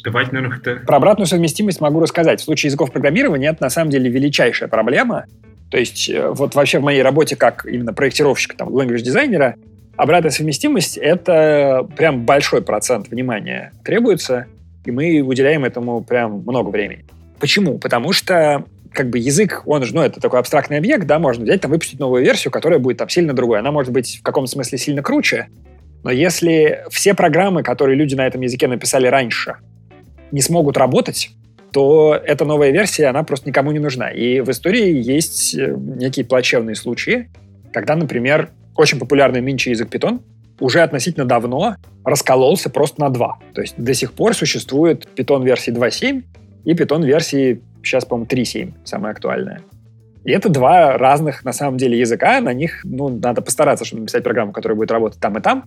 [0.05, 0.76] Давайте, наверное, это...
[0.78, 2.39] Про обратную совместимость могу рассказать.
[2.39, 5.26] В случае языков программирования это на самом деле величайшая проблема,
[5.70, 9.57] то есть э, вот вообще в моей работе как именно проектировщика, там, language дизайнера,
[9.96, 14.48] обратная совместимость— это прям большой процент внимания требуется,
[14.86, 17.06] и мы уделяем этому прям много времени.
[17.39, 17.78] Почему?
[17.78, 21.62] Потому что как бы язык, он же, ну, это такой абстрактный объект, да, можно взять,
[21.62, 23.60] там, выпустить новую версию, которая будет там сильно другой.
[23.60, 25.48] Она может быть в каком-то смысле сильно круче,
[26.04, 29.56] но если все программы, которые люди на этом языке написали раньше,
[30.32, 31.32] не смогут работать,
[31.72, 34.10] то эта новая версия, она просто никому не нужна.
[34.10, 37.30] И в истории есть э, некие плачевные случаи,
[37.72, 40.21] когда, например, очень популярный нынче язык Python
[40.59, 43.39] уже относительно давно раскололся просто на два.
[43.53, 46.24] То есть до сих пор существует Python версии 2.7
[46.65, 49.61] и Python версии, сейчас, по-моему, 3.7, самая актуальная.
[50.24, 52.39] И это два разных, на самом деле, языка.
[52.39, 55.65] На них ну, надо постараться, чтобы написать программу, которая будет работать там и там.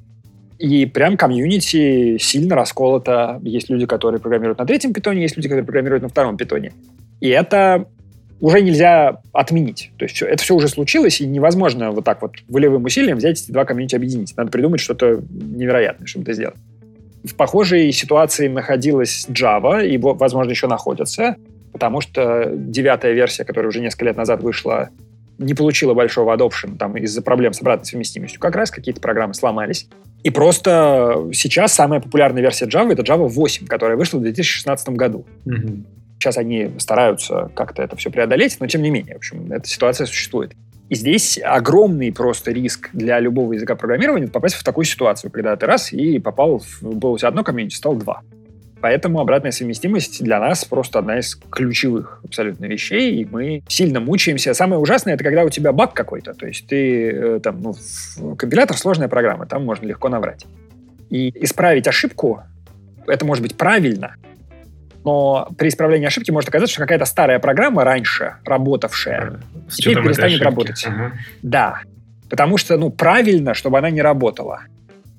[0.59, 3.39] И прям комьюнити сильно расколото.
[3.43, 6.73] Есть люди, которые программируют на третьем питоне, есть люди, которые программируют на втором питоне.
[7.21, 7.87] И это
[8.41, 9.91] уже нельзя отменить.
[9.99, 13.51] То есть это все уже случилось, и невозможно вот так вот волевым усилием взять эти
[13.51, 14.37] два комьюнити объединить.
[14.37, 16.57] Надо придумать что-то невероятное, чтобы это сделать.
[17.25, 21.37] В похожей ситуации находилась Java, и, возможно, еще находится,
[21.73, 24.91] потому что девятая версия, которая уже несколько лет назад вышла,
[25.39, 28.41] не получила большого adoption там, из-за проблем с обратной совместимостью.
[28.41, 29.89] Как раз какие-то программы сломались.
[30.23, 35.27] И просто сейчас самая популярная версия Java— это Java 8, которая вышла в 2016 году.
[35.47, 35.85] Mm-hmm.
[36.19, 40.07] Сейчас они стараются как-то это все преодолеть, но тем не менее, в общем, эта ситуация
[40.07, 40.53] существует.
[40.89, 45.67] И здесь огромный просто риск для любого языка программирования попасть в такую ситуацию, когда ты
[45.67, 48.23] раз и попал, в, было у тебя одно комьюнити, стал два.
[48.81, 54.55] Поэтому обратная совместимость для нас просто одна из ключевых абсолютно вещей, и мы сильно мучаемся.
[54.55, 58.77] Самое ужасное— это когда у тебя баг какой-то, то есть ты э, там, ну, компилятор—
[58.79, 60.47] сложная программа, там можно легко наврать.
[61.11, 62.43] И исправить ошибку—
[63.07, 64.17] это может быть правильно,
[65.07, 69.39] но при исправлении ошибки может оказаться, что какая-то старая программа раньше работавшая
[69.69, 70.85] С теперь перестанет работать.
[70.85, 71.13] Ага.
[71.43, 71.81] Да.
[72.29, 74.63] Потому что, ну, правильно, чтобы она не работала.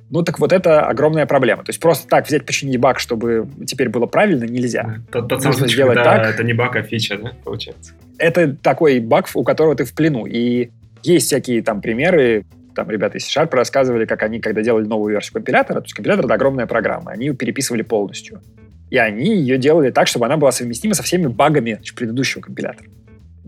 [0.10, 1.64] Ну, так вот это огромная проблема.
[1.64, 4.98] То есть просто так взять, починить баг, чтобы теперь было правильно, нельзя.
[5.10, 6.34] Тот, тот Нужно сделать так.
[6.34, 7.94] Это не баг, а фича, да, получается?
[8.18, 10.26] Это такой баг, у которого ты в плену.
[10.26, 10.70] И
[11.04, 12.44] есть всякие там примеры,
[12.76, 16.26] там ребята из C-Sharp рассказывали, как они, когда делали новую версию компилятора, то есть компилятор—
[16.26, 18.42] это огромная программа, они ее переписывали полностью.
[18.90, 22.90] И они ее делали так, чтобы она была совместима со всеми багами предыдущего компилятора.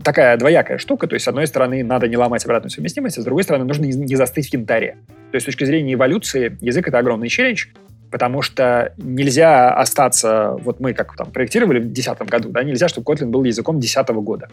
[0.02, 3.24] Такая двоякая штука, то есть, с одной стороны, надо не ломать обратную совместимость, а с
[3.24, 4.96] другой стороны, нужно не застыть в янтаре.
[5.30, 7.66] То есть, с точки зрения эволюции, язык— это огромный челлендж,
[8.10, 13.12] потому что нельзя остаться, вот мы как там проектировали в 2010 году, да, нельзя, чтобы
[13.12, 14.48] Kotlin был языком 2010 года,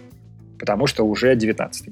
[0.60, 1.90] потому что уже 19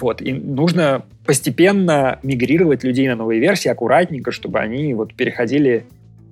[0.00, 5.86] вот, и нужно постепенно мигрировать людей на новые версии аккуратненько, чтобы они вот переходили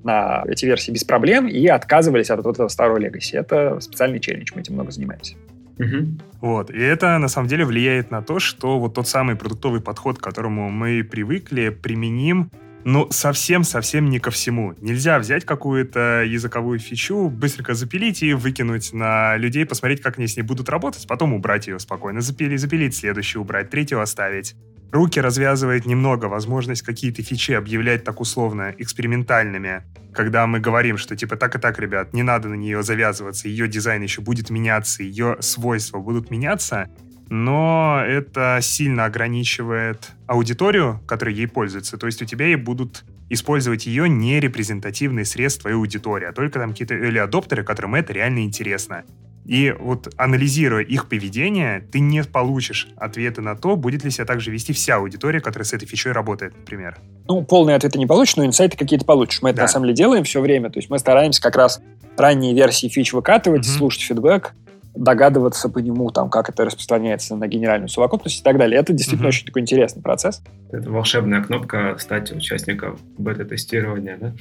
[0.04, 3.36] на эти версии без проблем и отказывались от вот этого старого легаси.
[3.36, 5.36] Это специальный челлендж, мы этим много занимаемся.
[5.78, 6.06] Угу.
[6.40, 6.70] Вот.
[6.70, 10.22] И это на самом деле влияет на то, что вот тот самый продуктовый подход, к
[10.22, 12.50] которому мы привыкли, применим
[12.84, 14.74] ну, совсем-совсем не ко всему.
[14.80, 20.36] Нельзя взять какую-то языковую фичу, быстренько запилить и выкинуть на людей, посмотреть, как они с
[20.36, 22.20] ней будут работать, потом убрать ее спокойно.
[22.20, 24.54] Запилить, запилить следующую, убрать, третью оставить.
[24.94, 29.82] Руки развязывает немного возможность какие-то фичи объявлять так условно экспериментальными,
[30.12, 33.66] когда мы говорим, что типа так и так, ребят, не надо на нее завязываться, ее
[33.66, 36.90] дизайн еще будет меняться, ее свойства будут меняться,
[37.28, 41.98] но это сильно ограничивает аудиторию, которая ей пользуется.
[41.98, 46.58] То есть у тебя и будут использовать ее не репрезентативные средства твоей аудитории, а только
[46.58, 49.04] там какие-то или адоптеры, которым это реально интересно.
[49.44, 54.50] И вот анализируя их поведение, ты не получишь ответа на то, будет ли себя также
[54.50, 56.96] вести вся аудитория, которая с этой фичой работает, например.
[57.28, 59.42] Ну, полные ответы не получишь, но инсайты какие-то получишь.
[59.42, 59.52] Мы да.
[59.52, 60.70] это на самом деле делаем все время.
[60.70, 61.82] То есть мы стараемся как раз
[62.16, 63.76] ранние версии фич выкатывать, угу.
[63.76, 64.54] слушать фидбэк,
[64.94, 68.80] догадываться по нему, там, как это распространяется на генеральную совокупность и так далее.
[68.80, 69.34] Это действительно угу.
[69.34, 70.42] очень такой интересный процесс.
[70.70, 74.32] Это волшебная кнопка стать участником бета-тестирования, да?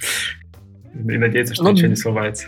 [0.94, 2.48] и надеяться, что ну, ничего не сломается.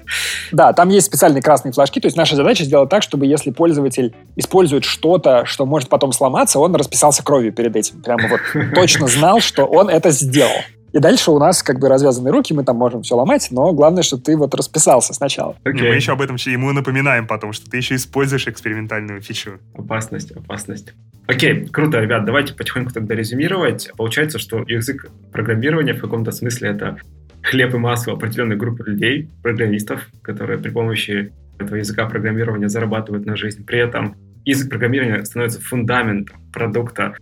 [0.52, 4.14] Да, там есть специальные красные флажки, то есть наша задача сделать так, чтобы если пользователь
[4.36, 8.02] использует что-то, что может потом сломаться, он расписался кровью перед этим.
[8.02, 8.42] Прямо вот
[8.76, 10.62] точно знал, что он это сделал.
[10.96, 14.02] И дальше у нас как бы развязаны руки, мы там можем все ломать, но главное,
[14.02, 15.58] чтобы ты вот расписался сначала.
[15.66, 15.90] Okay.
[15.90, 19.60] Мы еще об этом ему напоминаем потом, что ты еще используешь экспериментальную фичу.
[19.74, 20.94] Опасность, опасность.
[21.28, 23.92] Окей, круто, ребят, давайте потихоньку тогда резюмировать.
[23.98, 26.98] Получается, что язык программирования в каком-то смысле это
[27.44, 33.36] хлеб и масло определенной группы людей, программистов, которые при помощи этого языка программирования зарабатывают на
[33.36, 33.66] жизнь.
[33.66, 34.16] При этом
[34.46, 37.16] язык программирования становится фундаментом продукта,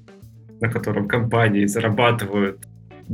[0.62, 2.60] на котором компании зарабатывают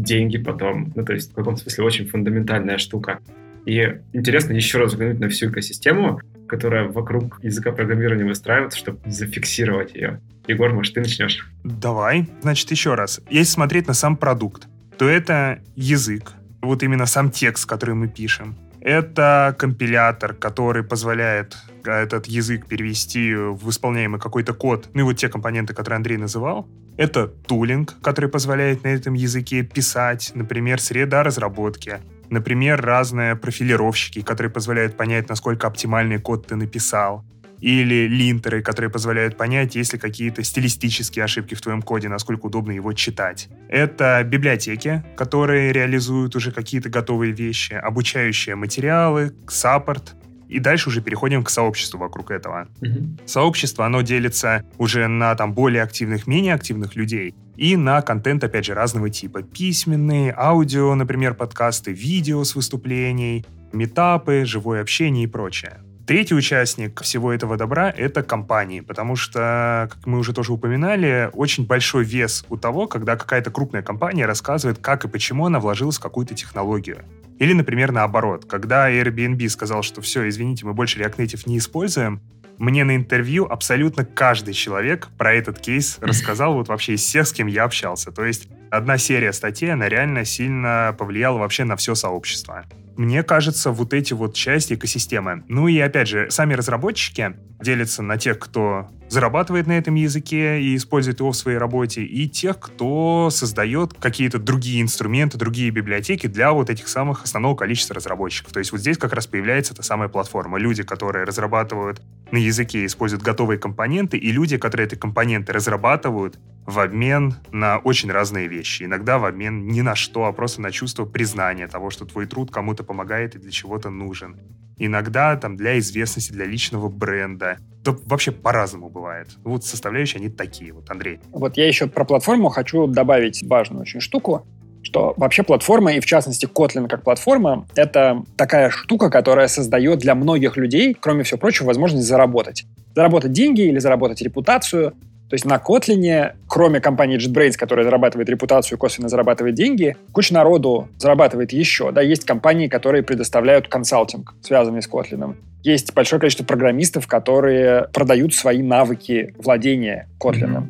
[0.03, 0.91] деньги потом.
[0.95, 3.19] Ну, то есть в каком-то смысле очень фундаментальная штука.
[3.65, 9.93] И интересно еще раз взглянуть на всю экосистему, которая вокруг языка программирования выстраивается, чтобы зафиксировать
[9.93, 10.21] ее.
[10.47, 11.47] Егор, может, ты начнешь?
[11.63, 12.27] Давай.
[12.41, 13.21] Значит, еще раз.
[13.29, 16.31] Если смотреть на сам продукт, то это язык,
[16.61, 18.57] вот именно сам текст, который мы пишем.
[18.81, 21.55] Это компилятор, который позволяет
[21.85, 26.67] этот язык перевести в исполняемый какой-то код, ну и вот те компоненты, которые Андрей называл.
[26.97, 31.99] Это тулинг, который позволяет на этом языке писать, например, среда разработки.
[32.29, 37.23] Например, разные профилировщики, которые позволяют понять, насколько оптимальный код ты написал
[37.61, 42.71] или линтеры, которые позволяют понять, есть ли какие-то стилистические ошибки в твоем коде, насколько удобно
[42.71, 43.49] его читать.
[43.67, 50.15] Это библиотеки, которые реализуют уже какие-то готовые вещи, обучающие материалы, саппорт,
[50.49, 52.67] и дальше уже переходим к сообществу вокруг этого.
[52.81, 53.27] Mm-hmm.
[53.27, 58.65] Сообщество, оно делится уже на там более активных, менее активных людей и на контент, опять
[58.65, 59.43] же, разного типа.
[59.43, 65.79] Письменные, аудио, например, подкасты, видео с выступлений, метапы, живое общение и прочее.
[66.09, 71.67] Третий участник всего этого добра— это компании, потому что, как мы уже тоже упоминали, очень
[71.67, 76.01] большой вес у того, когда какая-то крупная компания рассказывает, как и почему она вложилась в
[76.01, 77.05] какую-то технологию.
[77.39, 82.21] Или, например, наоборот, когда Airbnb сказал, что все, извините, мы больше React Native не используем,
[82.57, 87.31] мне на интервью абсолютно каждый человек про этот кейс рассказал вот вообще из всех, с
[87.31, 88.11] кем я общался.
[88.11, 92.65] То есть одна серия статей, она реально сильно повлияла вообще на все сообщество.
[92.97, 95.43] Мне кажется, вот эти вот части экосистемы.
[95.47, 100.75] Ну и опять же, сами разработчики делятся на тех, кто зарабатывает на этом языке и
[100.75, 106.51] использует его в своей работе, и тех, кто создает какие-то другие инструменты, другие библиотеки для
[106.51, 108.51] вот этих самых основного количества разработчиков.
[108.51, 110.57] То есть вот здесь как раз появляется эта самая платформа.
[110.57, 112.01] Люди, которые разрабатывают
[112.31, 116.37] на языке, используют готовые компоненты, и люди, которые эти компоненты разрабатывают
[116.69, 118.83] в обмен на очень разные вещи.
[118.83, 122.51] Иногда в обмен ни на что, а просто на чувство признания того, что твой труд
[122.51, 124.37] кому-то помогает и для чего-то нужен.
[124.77, 127.57] Иногда там для известности, для личного бренда.
[127.83, 129.29] То вообще по-разному бывает.
[129.43, 130.71] Вот составляющие они такие.
[130.71, 131.19] Вот, Андрей.
[131.31, 134.45] Вот я еще про платформу хочу добавить важную очень штуку
[134.81, 140.15] что вообще платформа, и в частности Kotlin как платформа, это такая штука, которая создает для
[140.15, 142.63] многих людей, кроме всего прочего, возможность заработать.
[142.95, 144.93] Заработать деньги или заработать репутацию,
[145.29, 150.33] то есть на Kotlin, кроме компании JetBrains, которая зарабатывает репутацию и косвенно зарабатывает деньги, куча
[150.33, 151.91] народу зарабатывает еще.
[151.91, 155.35] Да, есть компании, которые предоставляют консалтинг, связанный с Kotlin.
[155.61, 160.63] Есть большое количество программистов, которые продают свои навыки владения Kotlin.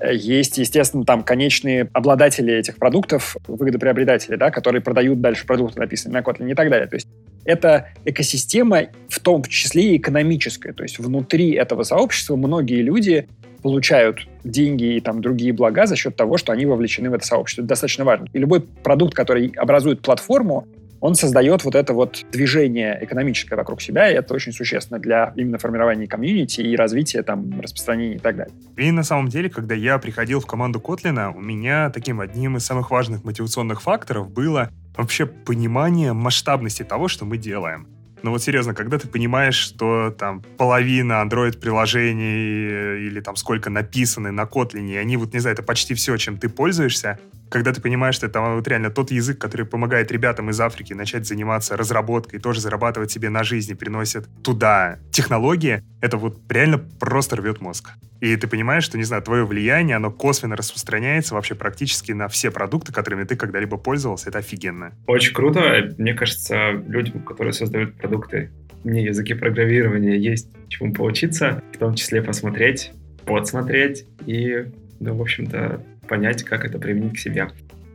[0.00, 0.12] Mm-hmm.
[0.12, 6.22] Есть, естественно, там конечные обладатели этих продуктов, выгодоприобретатели, да, которые продают дальше продукты, написанные на
[6.22, 6.88] Kotlin и так далее.
[6.88, 7.08] То есть
[7.46, 10.74] это экосистема, в том числе и экономическая.
[10.74, 13.28] То есть внутри этого сообщества многие люди
[13.64, 17.62] получают деньги и там другие блага за счет того, что они вовлечены в это сообщество.
[17.62, 18.26] Это достаточно важно.
[18.34, 20.68] И любой продукт, который образует платформу,
[21.00, 25.56] он создает вот это вот движение экономическое вокруг себя, и это очень существенно для именно
[25.56, 28.54] формирования комьюнити и развития, там, распространения и так далее.
[28.76, 32.66] И на самом деле, когда я приходил в команду Котлина, у меня таким одним из
[32.66, 37.86] самых важных мотивационных факторов было вообще понимание масштабности того, что мы делаем.
[38.24, 44.44] Но вот серьезно, когда ты понимаешь, что там половина Android-приложений или там сколько написаны на
[44.44, 47.18] Kotlin, и они вот, не знаю, это почти все, чем ты пользуешься,
[47.54, 51.24] когда ты понимаешь, что это вот реально тот язык, который помогает ребятам из Африки начать
[51.24, 57.60] заниматься разработкой, тоже зарабатывать себе на жизни, приносит туда технологии, это вот реально просто рвет
[57.60, 57.90] мозг.
[58.20, 62.50] И ты понимаешь, что, не знаю, твое влияние, оно косвенно распространяется вообще практически на все
[62.50, 64.30] продукты, которыми ты когда-либо пользовался.
[64.30, 64.90] Это офигенно.
[65.06, 65.94] Очень круто.
[65.96, 68.50] Мне кажется, людям, которые создают продукты,
[68.82, 72.90] не языки программирования, есть чему поучиться, в том числе посмотреть,
[73.24, 74.66] подсмотреть и,
[74.98, 77.48] ну, в общем-то, понять, как это применить к себе.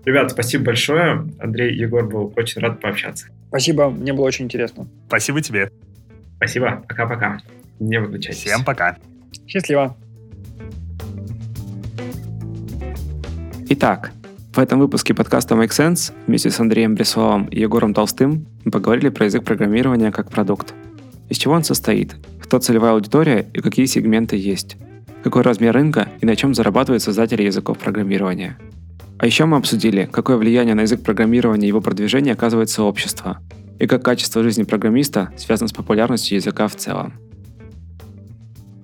[0.05, 1.27] Ребят, спасибо большое.
[1.39, 3.27] Андрей Егор был очень рад пообщаться.
[3.49, 4.87] Спасибо, мне было очень интересно.
[5.07, 5.71] Спасибо тебе.
[6.37, 7.41] Спасибо, пока-пока.
[7.79, 8.43] Не выключайтесь.
[8.43, 8.97] Всем пока.
[9.47, 9.97] Счастливо.
[13.69, 14.11] Итак,
[14.53, 19.09] в этом выпуске подкаста Make Sense вместе с Андреем Бресовым и Егором Толстым мы поговорили
[19.09, 20.73] про язык программирования как продукт.
[21.29, 24.77] Из чего он состоит, кто целевая аудитория и какие сегменты есть–
[25.23, 28.57] какой размер рынка и на чем зарабатывают создатели языков программирования.
[29.17, 33.39] А еще мы обсудили, какое влияние на язык программирования и его продвижение оказывает сообщество,
[33.77, 37.13] и как качество жизни программиста связано с популярностью языка в целом.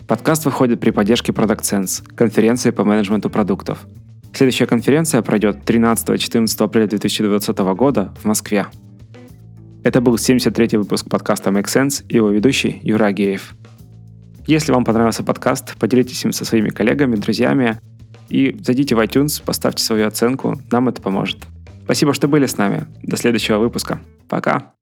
[0.07, 3.85] Подкаст выходит при поддержке Product Sense, конференции по менеджменту продуктов.
[4.33, 8.67] Следующая конференция пройдет 13-14 апреля 2020 года в Москве.
[9.83, 13.55] Это был 73-й выпуск подкаста Make Sense и его ведущий Юра Агеев.
[14.47, 17.79] Если вам понравился подкаст, поделитесь им со своими коллегами, друзьями
[18.29, 21.37] и зайдите в iTunes, поставьте свою оценку, нам это поможет.
[21.83, 22.85] Спасибо, что были с нами.
[23.03, 23.99] До следующего выпуска.
[24.27, 24.73] Пока.